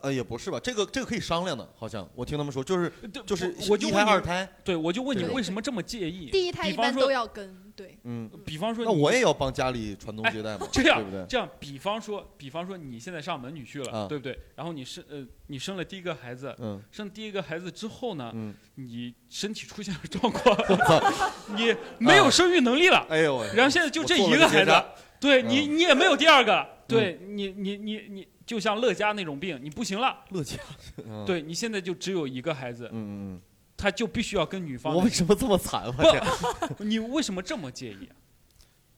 [0.01, 2.93] 呃，也不是吧，这个这个可以商量的，好像我听他们说，就是
[3.25, 6.31] 就是一我就问你胎二胎，对，我就问你对为什么这么介意？
[6.31, 7.99] 第一胎一般都要跟，对。
[8.05, 11.27] 嗯，比方说，那我也要帮家里传宗接代嘛， 这样对不对？
[11.29, 14.39] 这样，比方说，比方说你现在上门女婿了，啊对不对？
[14.55, 16.81] 然后你生呃，你生了第一个孩子，嗯。
[16.91, 18.55] 生第一个孩子之后呢，嗯。
[18.77, 20.57] 你身体出现了状况，
[21.57, 24.73] 你没有生育能力了，哎呦我，然后现在就这一个孩子
[25.21, 25.79] 对你嗯。
[25.79, 30.57] 你也没有第二个，对你你你你就像乐嘉那种病，你不行了，乐嘉，
[31.05, 31.25] 嗯。
[31.25, 33.41] 对你现在就只有一个孩子，嗯嗯
[33.85, 34.95] 他就必须要跟女嗯，方。
[34.95, 35.85] 我为什么这么惨？
[35.87, 36.23] 我天
[36.79, 38.17] 不， 你为什么这么介意啊？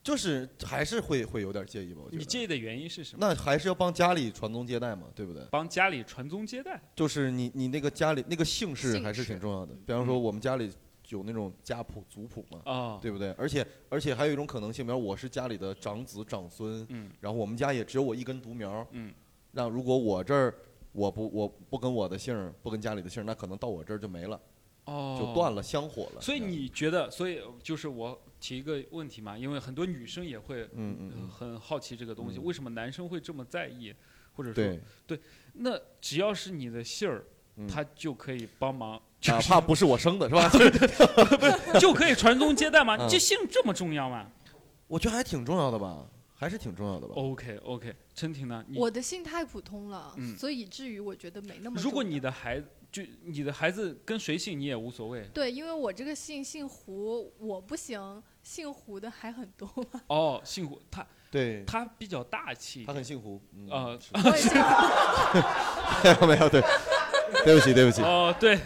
[0.01, 1.99] 就是还是会会有点介意吧？
[2.05, 3.27] 我觉得你介意的原因是什么？
[3.27, 5.43] 那还是要帮家里传宗接代嘛，对不对？
[5.51, 6.81] 帮家里传宗接代。
[6.95, 9.75] 就是你你那个家里那个姓氏还是挺重要的。
[9.85, 10.71] 比方说我们家里
[11.09, 13.31] 有那种家谱族谱嘛，啊，对不对？
[13.33, 19.13] 而且而且还有一种可能性，比方我是家里的长子长孙，嗯然后我们家也只有我一根独苗，嗯，
[19.51, 20.55] 让如果我这儿
[20.93, 24.39] 我不我不跟我的姓儿，不跟家里的姓儿，那可能到我这儿就没了，
[24.87, 26.21] 哦，就断了香火了。
[26.21, 33.93] 所以你觉得，所以就是我提一个问题嘛，因为很多女生也会嗯嗯嗯很好奇这个东西，嗯为什么男生会这么在意，
[34.33, 35.19] 或者说对，对，
[35.53, 37.23] 那只要是你的姓儿，
[37.57, 40.49] 嗯他就可以帮忙，哪怕不是我生的，是吧？
[41.79, 42.95] 就可以传宗接代吗？
[42.99, 44.29] 嗯这姓这么重要吗
[44.87, 47.13] 我觉得还挺重要的吧，还是挺重要的吧。
[47.17, 48.63] ？OK OK，陈婷呢？
[48.69, 51.83] 你我的姓太普通了，嗯所以以至于我觉得没那么重要。
[51.83, 55.27] 如果你的孩子就你的孩子跟谁姓你也无所谓。
[55.33, 59.69] 对，因为我这个姓姓胡，我不行，姓胡的还很多。
[60.07, 63.41] 哦，姓胡他对，他比较大气，他很幸福。
[63.53, 64.09] 嗯呃是。
[64.13, 64.53] 我也姓
[66.03, 66.61] 没有没有，对，
[67.43, 68.57] 对不起对不起，哦对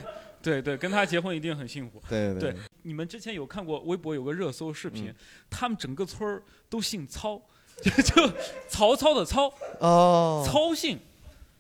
[0.42, 2.02] 对对，跟他结婚一定很幸福。
[2.08, 5.16] 对对，你们之前有看过微博有个热搜视频，嗯。
[5.50, 7.42] 他们整个村儿都姓操，
[7.82, 8.32] 就就
[8.68, 11.00] 曹操的操，哦，操姓。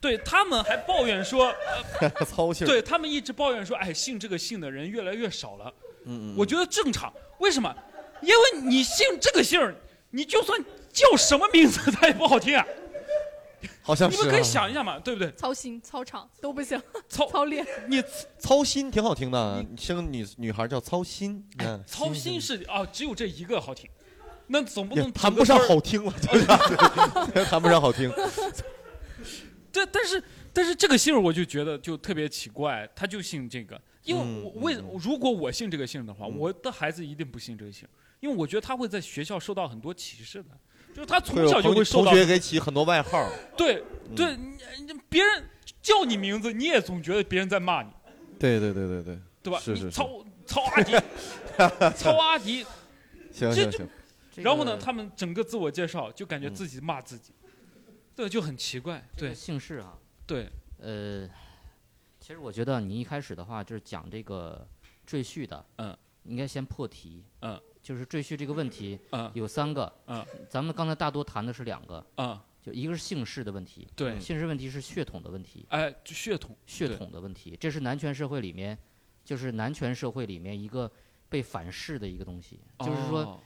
[0.02, 1.54] 对他们还抱怨说，
[2.02, 5.74] 呃操心，对他们一直抱怨说，哎，姓这个姓的人越来越少了。
[6.06, 7.74] 嗯嗯，我觉得正常，为什么？
[8.22, 9.76] 因为你姓这个姓儿，
[10.10, 10.60] 你就算
[10.92, 12.66] 叫什么名字， 它也不好听啊。
[13.84, 14.20] 好像是、啊。
[14.20, 15.32] 你们可以想一下嘛，对不对？
[15.34, 17.66] 操心、操场都不行，操操练。
[17.88, 18.04] 你
[18.40, 23.88] 操心挺好听的，你生个女女孩叫操心，嗯，哎操心是啊，只有这一个好听，
[24.48, 26.58] 那总不能谈不上好听了，对吧
[27.46, 28.12] 谈不上好听。
[29.72, 36.38] 对，但是但是这个姓儿我就觉得就特别奇怪，他就姓这个，因为嗯我为如果我姓这个姓的话，嗯。
[36.38, 37.88] 我的孩子一定不姓这个姓，
[38.20, 40.50] 因为我觉得他会在学校受到很多歧视的，
[40.94, 43.84] 就是他从小就会受到同学给起很多外号，对
[44.16, 44.38] 对，
[45.10, 45.44] 别人
[45.82, 47.90] 叫你名字，你也总觉得别人在骂你，
[48.38, 49.60] 对对对对对，对吧？
[49.60, 50.94] 是是是，你操操阿迪，
[51.96, 52.66] 曹阿迪，
[53.32, 53.88] 行行行，
[54.36, 57.32] 然后呢，他们整个自我介绍就感觉嗯自己骂自己，
[58.16, 59.98] 对，就很奇怪，对这个姓氏啊，
[60.28, 60.50] 对，
[60.80, 61.28] 呃，
[62.20, 64.68] 其实我觉得你一开始的话就是讲这个
[65.06, 69.32] 赘婿的，嗯，应该先破题，嗯，就是赘婿这个问题，嗯。
[69.34, 78.78] 有三个，嗯，咱们刚才大多谈的是两个，嗯，就一个是姓氏的问题，对姓氏问题是血统的问题，哎，就血统，血统的问题，这是男权社会里面，
[79.24, 80.92] 就是男权社会里面一个
[81.30, 83.40] 被反噬的一个东西，就是说，哦。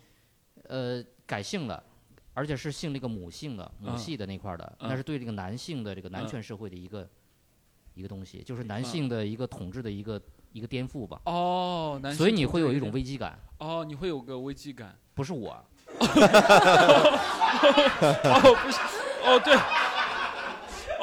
[0.67, 1.83] 呃，改姓了。
[2.35, 7.09] 而且是姓那个母姓的母嗯系的那块儿的，嗯那是对这个男性的这个男嗯权社会的一个
[7.95, 10.21] 一个东西，就是男性的一个统治的一个
[10.51, 11.19] 一个颠覆吧。
[11.25, 14.95] 哦，男所以你会有一种危机感，哦，你会有个危机感。
[15.13, 15.51] 不是我，
[15.95, 16.03] 哦，
[18.61, 18.77] 不是，
[19.23, 19.55] 哦对，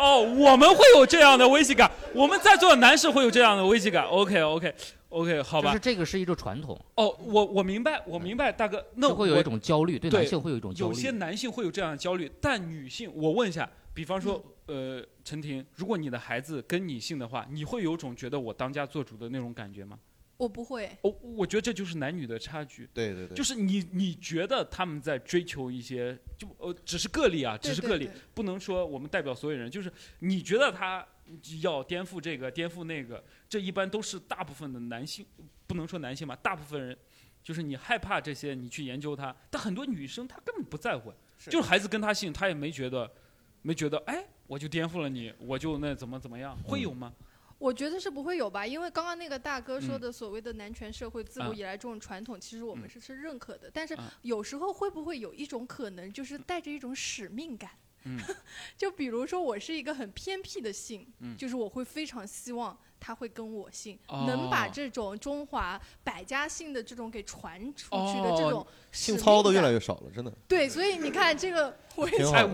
[0.02, 4.04] 哦，我们会有这样的危机感，我们在座的男士会有这样的危机感。
[4.06, 4.74] OK OK
[5.10, 5.78] OK，好吧就是。
[5.78, 10.92] 这个是一种传统，哦，我我明白，我明白，大哥，那我会有一种焦虑，对对男性会有一种焦虑。
[10.92, 19.96] 有些男性会有这样的焦虑，但女性，我问一下，比方说，嗯呃，陈婷，如果你的孩子跟你姓的话，你会有种觉得我当家做主的那种感觉吗？
[20.42, 22.88] 我不会，我，我觉得这就是男女的差距。
[22.92, 29.70] 对对对，就是你你觉得他们在追求一些，就呃只是个例啊，只是个例对对，不能说我们代表所有人。
[29.70, 31.06] 就是你觉得他
[31.60, 35.24] 要颠覆这个，颠覆那个，这一般都是大部分的男性，
[35.68, 36.98] 不能说男性吧，大部分人。
[37.40, 43.08] 就是你害怕这些，你去研究他，但很多女生她根本不在乎，就是孩子跟她姓，她也没觉得，
[43.62, 47.12] 没觉得，哎，我就颠覆了你，我就那怎么怎么样，会有吗？
[47.62, 53.70] 我觉得是不会有吧，因为刚刚那个大哥说嗯的所谓的男权社会，自啊古以来这种传统，其实我们嗯是是认可的。
[53.72, 57.70] 但是啊有时候会不会有一种可能，就是带着一种使命感？
[58.04, 58.18] 嗯
[58.76, 70.32] 就比如说我是一个很偏僻的姓，嗯就是我会非常希望他会跟我姓，能把哦这种中华百家姓的这种给传出去的这哦种姓操的越来越少了，真的。
[70.48, 71.78] 对，所以你看这个，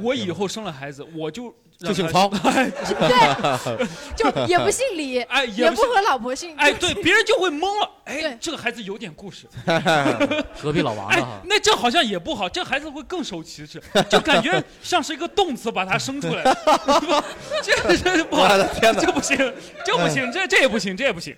[0.02, 7.88] 我以后生了孩子，我就就姓曹， 对，就 也不姓李，哎，也也不和老婆姓，哎，对， 别人就会懵了。
[8.04, 9.46] 哎，这个孩子有点故事。
[10.60, 16.42] 隔壁老王的哎哈，，那这好像也不好，这孩子会更受歧视，就感觉像是一个动词把他生出来。
[17.62, 19.12] 这这不好我，的天哪这！
[19.12, 19.36] 不行，
[19.84, 21.36] 这不行，这这也不行，这也不行。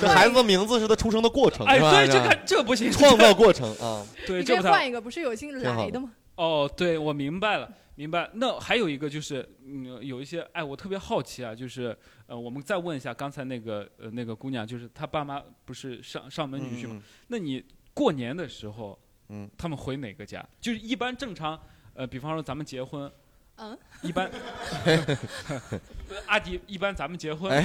[0.00, 4.06] 这孩子的名字是他出生的过程，哎，对，这个这个不行，创造过程啊。
[4.24, 6.10] 对，这换一个，不是有姓来的吗？
[6.36, 7.68] 哦，对，我明白了，
[8.00, 8.30] 明白。
[8.32, 11.94] 那还有一个就是，嗯，有一些，哎，我特别好奇啊，就是，
[12.26, 16.94] 呃，我们再问一下刚才那个，呃，那个姑娘，就是她爸妈不是上上门女婿吗？
[16.96, 18.98] 嗯那你过年的时候，
[19.28, 20.42] 嗯，他们回哪个家？
[20.62, 21.60] 就是一般正常，
[21.92, 23.12] 呃，比方说咱们结婚，
[23.56, 24.30] 嗯，一般，
[26.24, 27.62] 阿迪，一般咱们结婚，哎，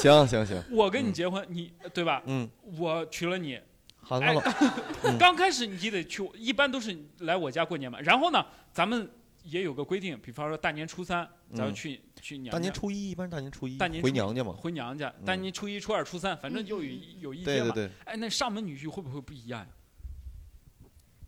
[0.00, 2.22] 行行行， 我跟你结婚，你对吧？
[2.26, 3.58] 嗯，我娶了你，
[4.02, 4.36] 好的哎，
[5.02, 7.98] 嗯刚开始你得去，一般都是来我家过年嘛。
[8.02, 9.10] 然后呢，咱们
[9.42, 12.58] 也有个规定，比方说大年初三，咱们嗯去、去娘家。
[12.58, 14.52] 大年初一一般是大年初一大年回娘家嘛。
[14.52, 17.72] 回娘家，嗯大年初一、初二、初三，反正就有一有一天嘛。
[17.74, 19.68] 对对对，哎，那上门女婿会不会不一样呀？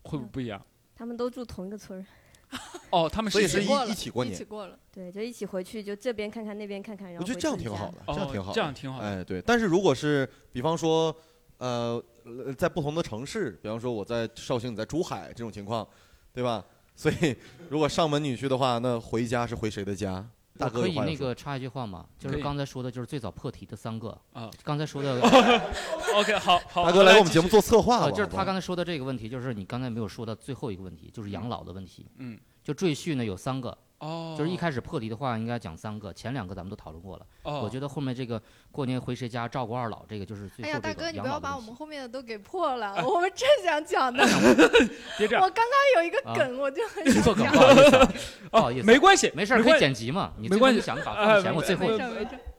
[0.03, 0.63] 会不会不一样？
[0.95, 2.05] 他们都住同一个村儿，
[2.91, 4.43] 哦，他们所以是一是一过了一起过年一起。
[4.45, 4.79] 过了。
[4.91, 9.41] 对，就一起回去，就这边看看那边看看，然后我觉得这样挺好的，哦这样挺好的，这样挺好的哎，对。
[9.41, 11.13] 但是如果是比方说，
[11.57, 15.85] 呃，呃在不同的城市，比方说我在绍兴，你在珠海这种情况，
[16.31, 16.63] 对吧？
[16.95, 17.35] 所以
[17.69, 20.25] 如果上门女婿的话，那回家是回谁的家？
[20.57, 22.05] 大哥可以话要说那个插一句话吗？
[22.17, 24.49] 就可以是刚才说的，就是最早破题的三个啊。
[24.63, 25.19] 刚才说的，
[26.15, 26.85] OK，好好。
[26.85, 32.05] 大哥来我们节目做策划了，就是好吧他刚才说的这个问题，就是你刚才没有说到最后一个问题，就是养老的问题。
[32.19, 37.25] 嗯，就赘婿呢有三个，哦就是一开始破题的话应该讲三个，前两个咱们都讨论过了。
[37.43, 38.41] 哦我觉得后面这个
[38.71, 41.19] 过年回谁家照顾二老，这个就是最哎呀，后这个大哥，你。
[41.19, 44.23] 不要把我们后面的都给破了，我们正想讲的。
[45.17, 47.59] 别这样我刚刚有一个啊梗，我就很做梗，想讲不。
[47.59, 48.11] 好意思啊，
[48.51, 50.33] 不好意思啊，没关系，没事儿，可以剪辑嘛。
[50.37, 51.87] 你没关系，想法哎放前，我最后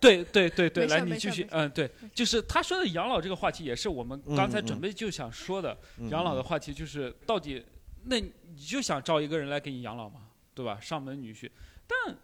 [0.01, 7.64] 对对对对，来你继续嗯，对，就是他说的养老这个话题，也是我们刚才准备就想说的嗯养老的话题，就是到底
[8.05, 10.20] 那你就想招一个人来给你养老嘛，
[10.57, 10.80] 对吧？
[10.80, 11.50] 上门女婿，
[11.86, 12.16] 但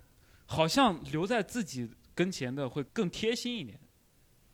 [0.46, 3.78] 好像留在自己跟前的会更贴心一点。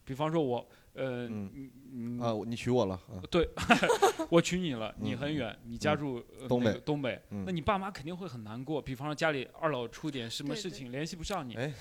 [0.03, 3.47] 比方说我，呃，嗯嗯啊，你娶我了，啊对，
[4.29, 8.81] 我娶你了，你嗯很远，你家嗯住呃东北那个东北，嗯那你爸妈肯定会很难过。
[8.81, 11.71] 比方说家里二老出点什么事情联系不上你，哎，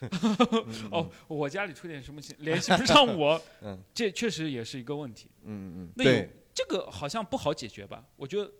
[0.92, 5.30] 哦，我家里出点什么事联系不上我 嗯，这确实也是一个问题。
[5.44, 8.04] 嗯嗯，那有对，这个好像不好解决吧？
[8.16, 8.52] 我觉得。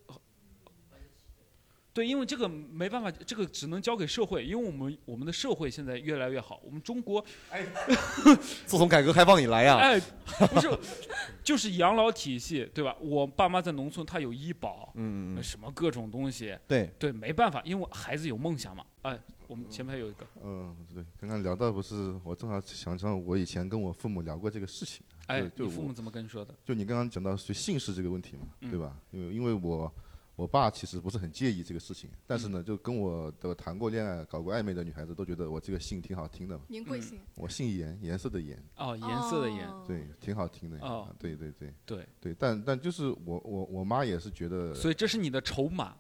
[1.97, 7.65] 对，因为这个没办法，这个只能交给社会，因为我们我们的社会现在越来越好，我们中国，哎
[8.67, 10.79] 自从改革开放以来呀，哎，不是，
[11.43, 12.95] 就是养老体系，对吧？
[13.01, 18.85] 我爸妈在农村，他有医保，嗯嗯嗯什么各种东西，对对，没办法，因为孩子有梦想嘛。
[19.01, 25.03] 哎，我们前面有一个，嗯，对，刚刚聊到不是，我正好想想，我以前跟我父母聊过这个事情。
[25.29, 26.55] 哎你父母怎么跟你说的？
[26.63, 28.95] 就你刚刚讲到就姓氏这个问题嘛，嗯对吧？
[29.13, 29.91] 因为因为我
[30.37, 36.65] 我爸其实不是很介意这个事情，但是呢，就跟我的谈过恋爱、搞过暧昧的女孩子都觉得我这个姓挺好听的嘛。
[36.69, 37.19] 您贵姓？
[37.37, 38.63] 我姓颜，颜色的颜。
[38.77, 40.77] 哦颜色的颜对，挺好听的。
[40.81, 45.95] 哦对对对对对，但但就是我我我妈也是觉得，所以这是你的筹码。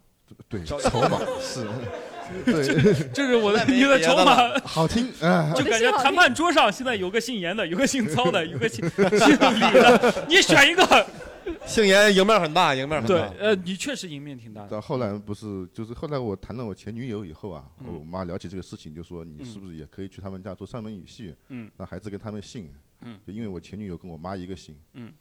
[0.48, 1.64] 对找筹码是，
[2.44, 11.06] 对，这这是我的你的筹码， 好听啊， 就感觉谈判桌上现在有个姓严的，有个姓操的，有个姓姓李的，你选一个。
[11.66, 14.68] 姓严赢面很大，赢面很大对大。，呃，你确实赢面挺大的。
[14.68, 22.70] 到后来不是，就是后来我谈了我前女友以后啊，嗯我妈聊起这个事情，就说你是不是也可以去他们家做上门女婿，嗯让孩子跟他们姓，
[23.02, 25.12] 嗯就因为我前女友跟我妈一个姓，嗯，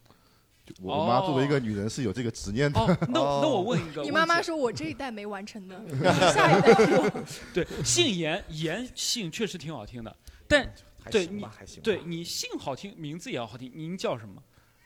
[0.65, 2.79] 就我我妈作为一个女人是有这个执念的。
[2.79, 5.79] 哦，那那我问一个问，你妈妈说我这一代没完成的，
[6.33, 7.11] 下一代有。
[7.53, 10.15] 对，姓严，严姓确实挺好听的，
[10.47, 10.73] 但
[11.03, 13.71] 还对你行吧还行吧对你姓好听，名字也要好听。
[13.75, 14.41] 您叫什么？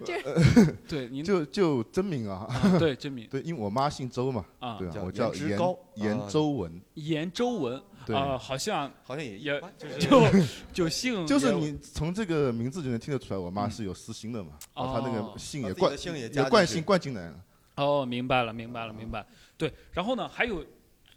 [0.03, 0.21] 这
[0.87, 17.43] 对您就就真名啊，啊 对真名对，因为我妈姓周嘛，啊对啊，我叫严颜值高严啊周文，严周文对啊，好像好像也也就就就姓就是你从这个名字就能听得出来，我妈是有私心的嘛，把她那哦个姓也把自己灌的姓也惯性灌进来了。
[17.75, 19.25] 哦，明白了，明白了，明白。
[19.57, 20.65] 对，然后呢，还有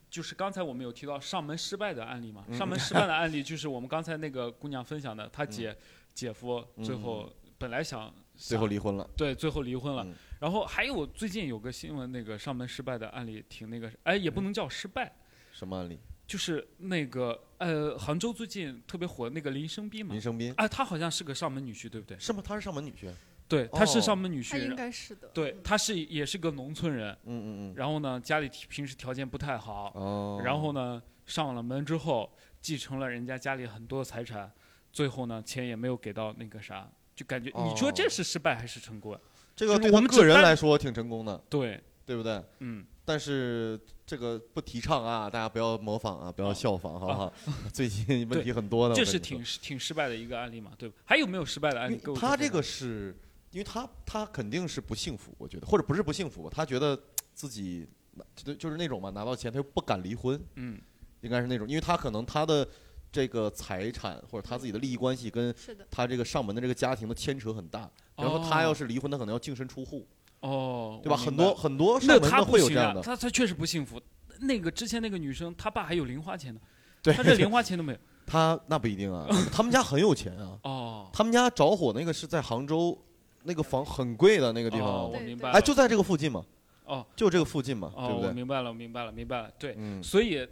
[0.08, 2.44] 就是刚才我们有提到上门失败的案例嘛？
[2.48, 5.76] 嗯上门失败的案例就是我们刚才那个姑娘分享的，她姐、
[6.14, 9.08] 姐夫最后本来想嗯最后离婚了。
[9.16, 10.04] 对，最后离婚了。
[10.04, 15.14] 嗯然后还有最近有个新闻，那个上门失败的案例挺那个，哎，也不能叫失败，
[15.52, 15.96] 什么案例？
[16.26, 22.18] 就是那个呃，杭州最近特别火那个林生斌嘛林，生斌哎，他好像是个上门女婿，对不对？
[22.18, 22.42] 是吗？
[22.44, 23.08] 他是上门女婿。
[23.46, 25.28] 对，他是哦上门女他应婿，该是的。
[25.28, 27.74] 对，他是也是个农村人，嗯嗯嗯。
[27.76, 30.42] 然后呢，家里平时条件不太好，哦。
[30.44, 32.28] 然后呢，上了门之后
[32.60, 34.50] 继承了人家家里很多财产，
[34.90, 39.18] 最后呢，钱也没有给到那个啥，就感觉你说这是失败还是成功？
[39.54, 42.42] 这个对他个人来说挺成功的，对，对不对？
[42.60, 42.84] 嗯。
[43.04, 47.32] 但是这个不提倡啊，大家不要模仿啊，不要效仿，好不好？
[47.72, 48.94] 最近 问题很多的。
[48.94, 50.94] 这是挺挺失败的一个案例嘛，对吧？
[51.04, 52.00] 还有没有失败的案例？
[52.14, 53.12] 他这个是，
[53.50, 56.96] 因为他他肯定是不幸福，我觉得，或者不是不幸福，他觉得
[57.34, 57.88] 自己
[58.36, 60.80] 就就是那种嘛，拿到钱他又不敢离婚，嗯，
[61.22, 62.66] 应该是那种，因为他可能他的
[63.12, 65.54] 这个财产或者他自己的利益关系跟
[65.90, 67.88] 他这个上门的这个家庭的牵扯很大。
[68.16, 70.06] 比方说他哦要是离婚，他可能要净身出户，
[70.40, 71.16] 哦，对吧？
[71.16, 74.00] 很多很多那上门的会有这样的，他他确实不幸福。
[74.40, 76.60] 那个之前那个女生，她爸还有零花钱呢，
[77.02, 77.98] 对她这零花钱都没有。
[78.26, 80.58] 他那不一定啊，他们家很有钱啊。
[80.62, 82.96] 哦，他们家着火那个是在杭州，
[83.42, 84.88] 那个房很贵的那个地方。
[84.88, 86.44] 哦我明白了哎，就在这个附近嘛。
[86.84, 88.28] 哦，就这个附近嘛，哦，对不对？
[88.28, 89.50] 我明白了，我明白了，明白了。
[89.58, 90.46] 对，嗯所以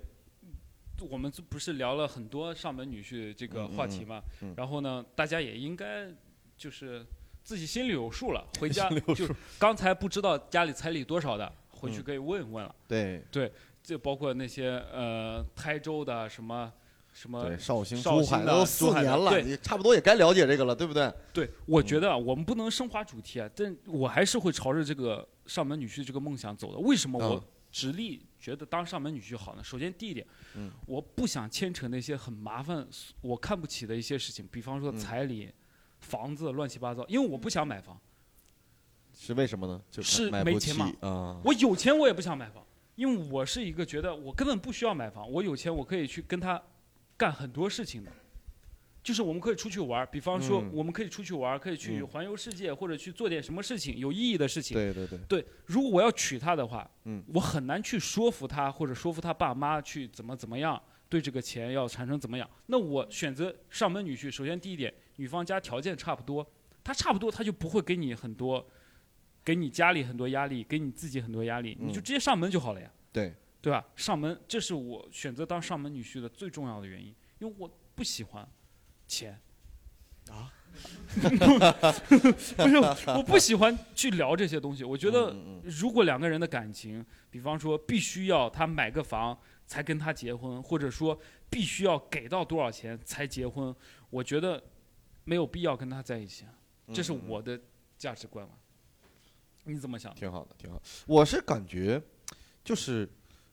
[1.09, 4.23] 我们不是聊了很多上门女婿这个话题嘛？
[4.57, 6.09] 然后呢，大家也应该
[6.57, 7.05] 就是
[7.43, 9.29] 自己心里有数了，回家就
[9.59, 12.75] 刚才不知道家里彩礼多少的，回去嗯可以问一问了。
[12.89, 16.73] 对对，这包括那些呃台州的什么。
[17.13, 21.13] 什么绍兴绍兴的珠海都四年了，对你差不多也该了解这个了，对不对？
[21.33, 26.79] 对，我觉得啊，我们不能升华主题啊，但我还是会朝着这个上门女婿这个梦想走的。
[26.79, 29.63] 为什么我嗯直立觉得当上门女婿好呢？
[29.63, 32.87] 首先第一点，嗯我不想牵扯那些很麻烦、
[33.21, 35.53] 我看不起的一些事情，比方说嗯彩礼、
[36.01, 38.01] 房子乱七八糟，因为我不想买房，
[39.15, 39.81] 是为什么呢？
[39.91, 40.93] 就是没钱嘛。
[41.01, 41.41] 啊。
[41.45, 42.65] 我有钱我也不想买房，
[42.97, 46.61] 因为我是一个觉得我根本不需要买房，我有钱我可以去跟他
[47.17, 48.11] 干很多事情的。
[49.03, 50.71] 就是我们可以出去玩儿，比方说嗯。
[50.75, 52.07] 我们可以出去玩儿，可以去嗯。
[52.07, 54.77] 环游世界，或者去做点什么事情有意义的事情。
[54.77, 62.49] 对对对，对，如果我要娶她的话，嗯，我很难去说服她，或者说服她爸妈去怎么怎么样，对这个钱要产生怎么样。
[62.67, 66.47] 那我选择上门女婿，首先第一点，女方家条件差不多，
[66.85, 68.67] 她差不多，她就不会给你很多，
[69.43, 73.35] 给你家里很多压力，给你自己很多压力，你就嗯直接上门就好了呀，对。
[73.63, 73.87] 对吧？
[73.95, 78.49] 上门，这是我选择当上门女婿的最重要的原因，因为我不喜欢
[79.11, 79.37] 钱。
[80.31, 80.53] 啊，
[81.19, 84.85] 不是，我不喜欢去聊这些东西。
[84.85, 85.35] 我觉得，
[85.65, 89.37] 如果两个人的感情，比方说必须要他买个房
[89.67, 93.75] 才跟他结婚，或者说必须要给到多少钱才结婚，
[94.09, 94.63] 我觉得
[95.25, 96.45] 没有必要跟他在一起。
[96.95, 97.61] 这是我的
[97.99, 98.55] 价值观嘛？
[99.65, 100.15] 你怎么想？
[100.15, 100.81] 挺好的，挺好。
[101.07, 102.01] 我是感觉，
[102.63, 103.09] 就是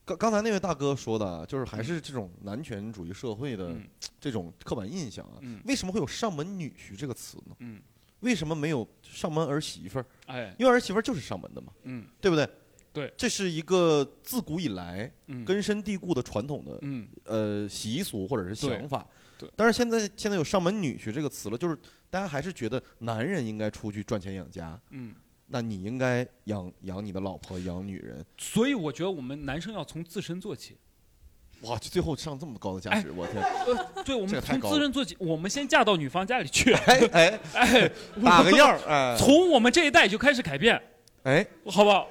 [0.08, 3.86] 刚刚才那位大哥说的啊，就是还是这种男权主义社会的嗯
[4.22, 5.38] 这种刻板印象啊。
[5.42, 7.56] 嗯为什么会有上门女婿这个词呢？
[7.60, 7.82] 嗯，
[8.22, 10.06] 为什么没有上门儿媳妇儿？
[10.28, 11.74] 哎因为儿媳妇儿就是上门的嘛。
[11.84, 12.50] 嗯，对不对？
[12.94, 19.06] 对，这是一个自古以来嗯根深蒂固的传统的嗯呃习俗或者是想法。
[19.38, 21.78] 对但是现在现在有上门女婿这个词了，就是
[22.10, 24.80] 大家还是觉得男人应该出去赚钱养家。
[24.90, 25.14] 嗯，
[25.48, 28.26] 那你应该养养你的老婆，养女人。
[28.38, 30.78] 所以我觉得我们男生要从自身做起。
[31.62, 33.42] 哇，就最后上这么高的价值，我天！
[33.42, 36.72] 呃，对，我们从自身做起，我们先嫁到女方家里去。
[36.72, 37.92] 哎哎哎，
[38.24, 40.80] 打个样儿 哎从我们这一代就开始改变，
[41.24, 42.08] 哎，好不好？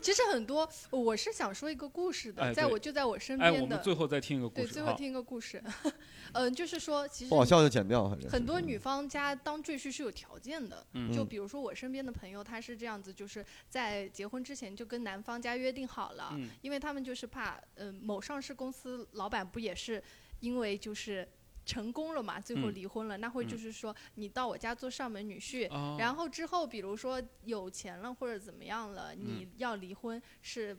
[0.00, 3.66] 其实很多，我是想说一个故事的，哎在我就在我身哎，边的。
[3.66, 4.70] 我们最后再听一个故对，事。
[4.70, 5.62] 对最后听一个故事。
[6.32, 10.86] 嗯，就是说，其实不好笑就剪掉反正很多女方家当赘婿是有条件的。
[10.94, 20.02] 嗯就比如说我身边的朋友，他是这样子，就是在结婚之前就跟男方家约定好了，嗯因为他们就是怕，嗯、某上市公司老板不也是
[20.40, 21.28] 因为就是。
[21.64, 30.76] 成功了嘛，最后嗯离婚了，那会嗯就是说你到我家做上门女婿，哦然后之后比如说有钱了或者怎么样了，嗯你要离婚是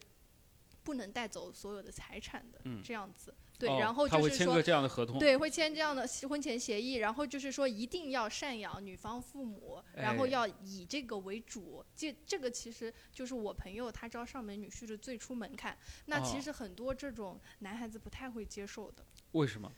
[0.84, 3.34] 不能带走所有的财产的，嗯这样子。
[3.60, 11.86] 对，哦然后就是说，他会签个这样的合同对，会签这样的婚前协议，然后就是说一定要赡养女方父母，然后哎要以这个为主。
[11.96, 15.78] 这这个其实就是我朋友他招上门女婿的最初门槛。
[16.08, 19.06] 那其哦实很多这种男孩子不太会接受的。
[19.34, 19.72] 为什么？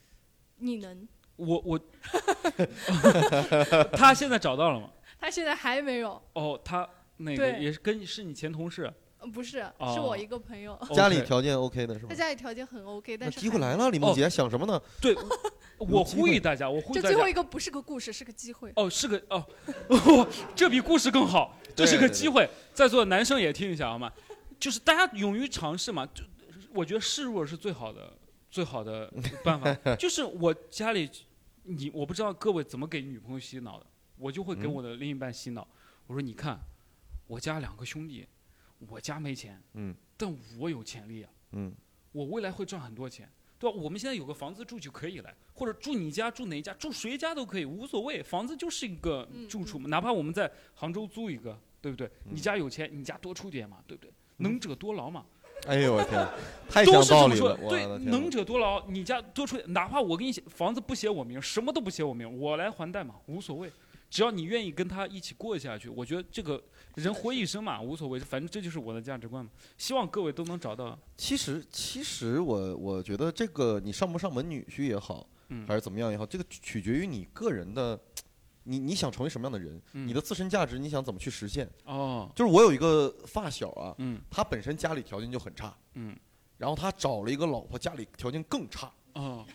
[0.58, 1.08] 你能？
[1.36, 1.80] 我我，
[3.97, 4.89] 他现在找到了吗？
[5.20, 6.88] 他现在还没有，哦，他
[7.18, 8.84] 那个也是跟是你前同事。
[9.20, 10.78] 呃不是，是哦我一个朋友。
[10.93, 12.16] 家里条件 OK 的是吗他？
[12.16, 14.80] 家里条件很 OK，但是机会来了，李梦洁想什么呢？
[15.01, 15.16] 对，
[15.80, 17.32] 我呼吁大家，我呼吁大家这最后一。
[17.32, 18.72] 个不是个故事，是个机会。
[18.76, 19.45] 哦，是个哦，
[20.54, 22.47] 这比故事更好，这是个机会。
[22.74, 24.12] 在座的男生也听一下好吗？
[24.60, 26.22] 就是大家勇于尝试嘛，就
[26.74, 28.14] 我觉得示弱是最好的
[28.54, 29.12] 最好的
[29.43, 29.74] 办法。
[29.97, 31.10] 就是我家里，
[31.64, 33.86] 你我不知道各位怎么给女朋友洗脑的，
[34.16, 35.68] 我就会给嗯我的另一半洗脑。
[36.06, 36.60] 我说你看，
[37.26, 38.28] 我家两个兄弟，
[38.88, 41.74] 我家没钱，嗯但我有潜力啊，嗯
[42.12, 43.28] 我未来会赚很多钱。
[43.58, 43.76] 对吧？
[43.76, 48.22] 我们现在有个房子住就可以了，或者住你家住哪家住谁家都可以，无所谓。
[48.22, 52.06] 房子就是一个嗯住处嘛，哪怕我们在杭州租一个，对不对？
[52.26, 54.12] 嗯你家有钱，你家多出点嘛，对不对？
[54.38, 55.26] 能者多劳嘛，
[55.66, 56.28] 哎呦我天，
[56.70, 63.72] 太都讲道理了我的，天能者多劳，你家多出，哪怕我给你写房子不写我名，什么都不写我名，我来还贷嘛，无所谓。
[64.09, 66.61] 只要你愿意跟他一起过下去，我觉得这个
[66.95, 69.49] 人活一生嘛，无所谓，反正这就是我的价值观嘛。
[69.76, 70.95] 希望各位都能找到。
[71.18, 77.99] 其实，其实我我觉得这个你上不上门女婿也好，嗯还是怎么样也好，这个取决于你个人的，
[78.64, 81.70] 你你想成为什么样的人，嗯你的自身价值你想怎么去实现。
[81.86, 84.22] 哦，就是我有一个发小啊，嗯。
[84.30, 86.18] 他本身家里条件就很差，嗯，
[86.57, 89.45] 然后他找了一个老婆，家里条件更差，哦，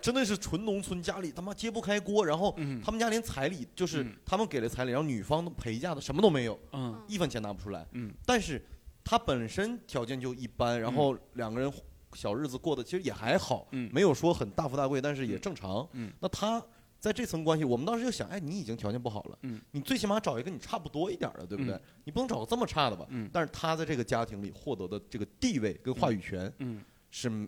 [0.00, 2.80] 真的是纯农村，家里他妈揭不开锅，然后嗯。
[2.82, 4.16] 他们家连彩礼就是嗯。
[4.24, 7.02] 他们给了彩礼，然后女方陪嫁的什么都没有，嗯。
[7.08, 8.64] 一分钱拿不出来，嗯，但是
[9.02, 11.72] 他本身条件就一般，然后两个人
[12.12, 13.90] 小日子过得其实也还好，嗯。
[13.92, 15.86] 没有说很大富大贵，但是也正常。
[15.92, 16.12] 嗯。
[16.20, 16.62] 那他
[17.04, 21.74] 在这层关系，我们当时就想，哎，你已经条件不好了，嗯你最起码找一个你差不多一点的，对不对？
[21.74, 23.04] 嗯你不能找个这么差的吧？
[23.10, 27.46] 嗯但是他在这个家庭里获得的这个地位跟话语权，嗯是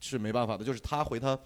[0.00, 1.38] 是没办法的，就是他回他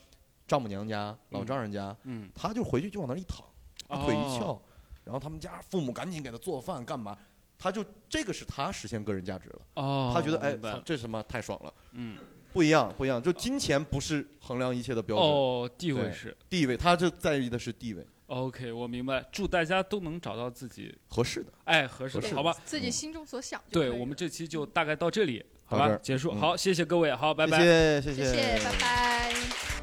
[0.47, 3.45] 丈母娘家、老丈人家，嗯他就回去就往那儿一躺，
[3.89, 4.63] 把腿一翘，哦
[5.03, 7.19] 然后他们家父母赶紧给他做饭干嘛，
[7.59, 9.61] 他就这个是他实现个人价值了。
[9.75, 11.75] 哦他觉得哎这什么太爽了。
[11.91, 12.17] 嗯，
[12.53, 15.27] 不一样，不一样，就金钱不是衡量一切的标准。
[15.27, 18.07] 哦地位对是地位，他就在意的是地位。
[18.27, 22.55] OK，我明白，祝大家都能找到自己合适的，哎，合适的，合适的好吧？
[22.65, 25.99] 自己心中所想就对可以了我们这期就大概到这里，好吧到这儿？
[26.03, 27.65] 结束，嗯好，谢谢各位，好，拜拜，谢
[28.03, 29.78] 谢谢谢谢，拜拜。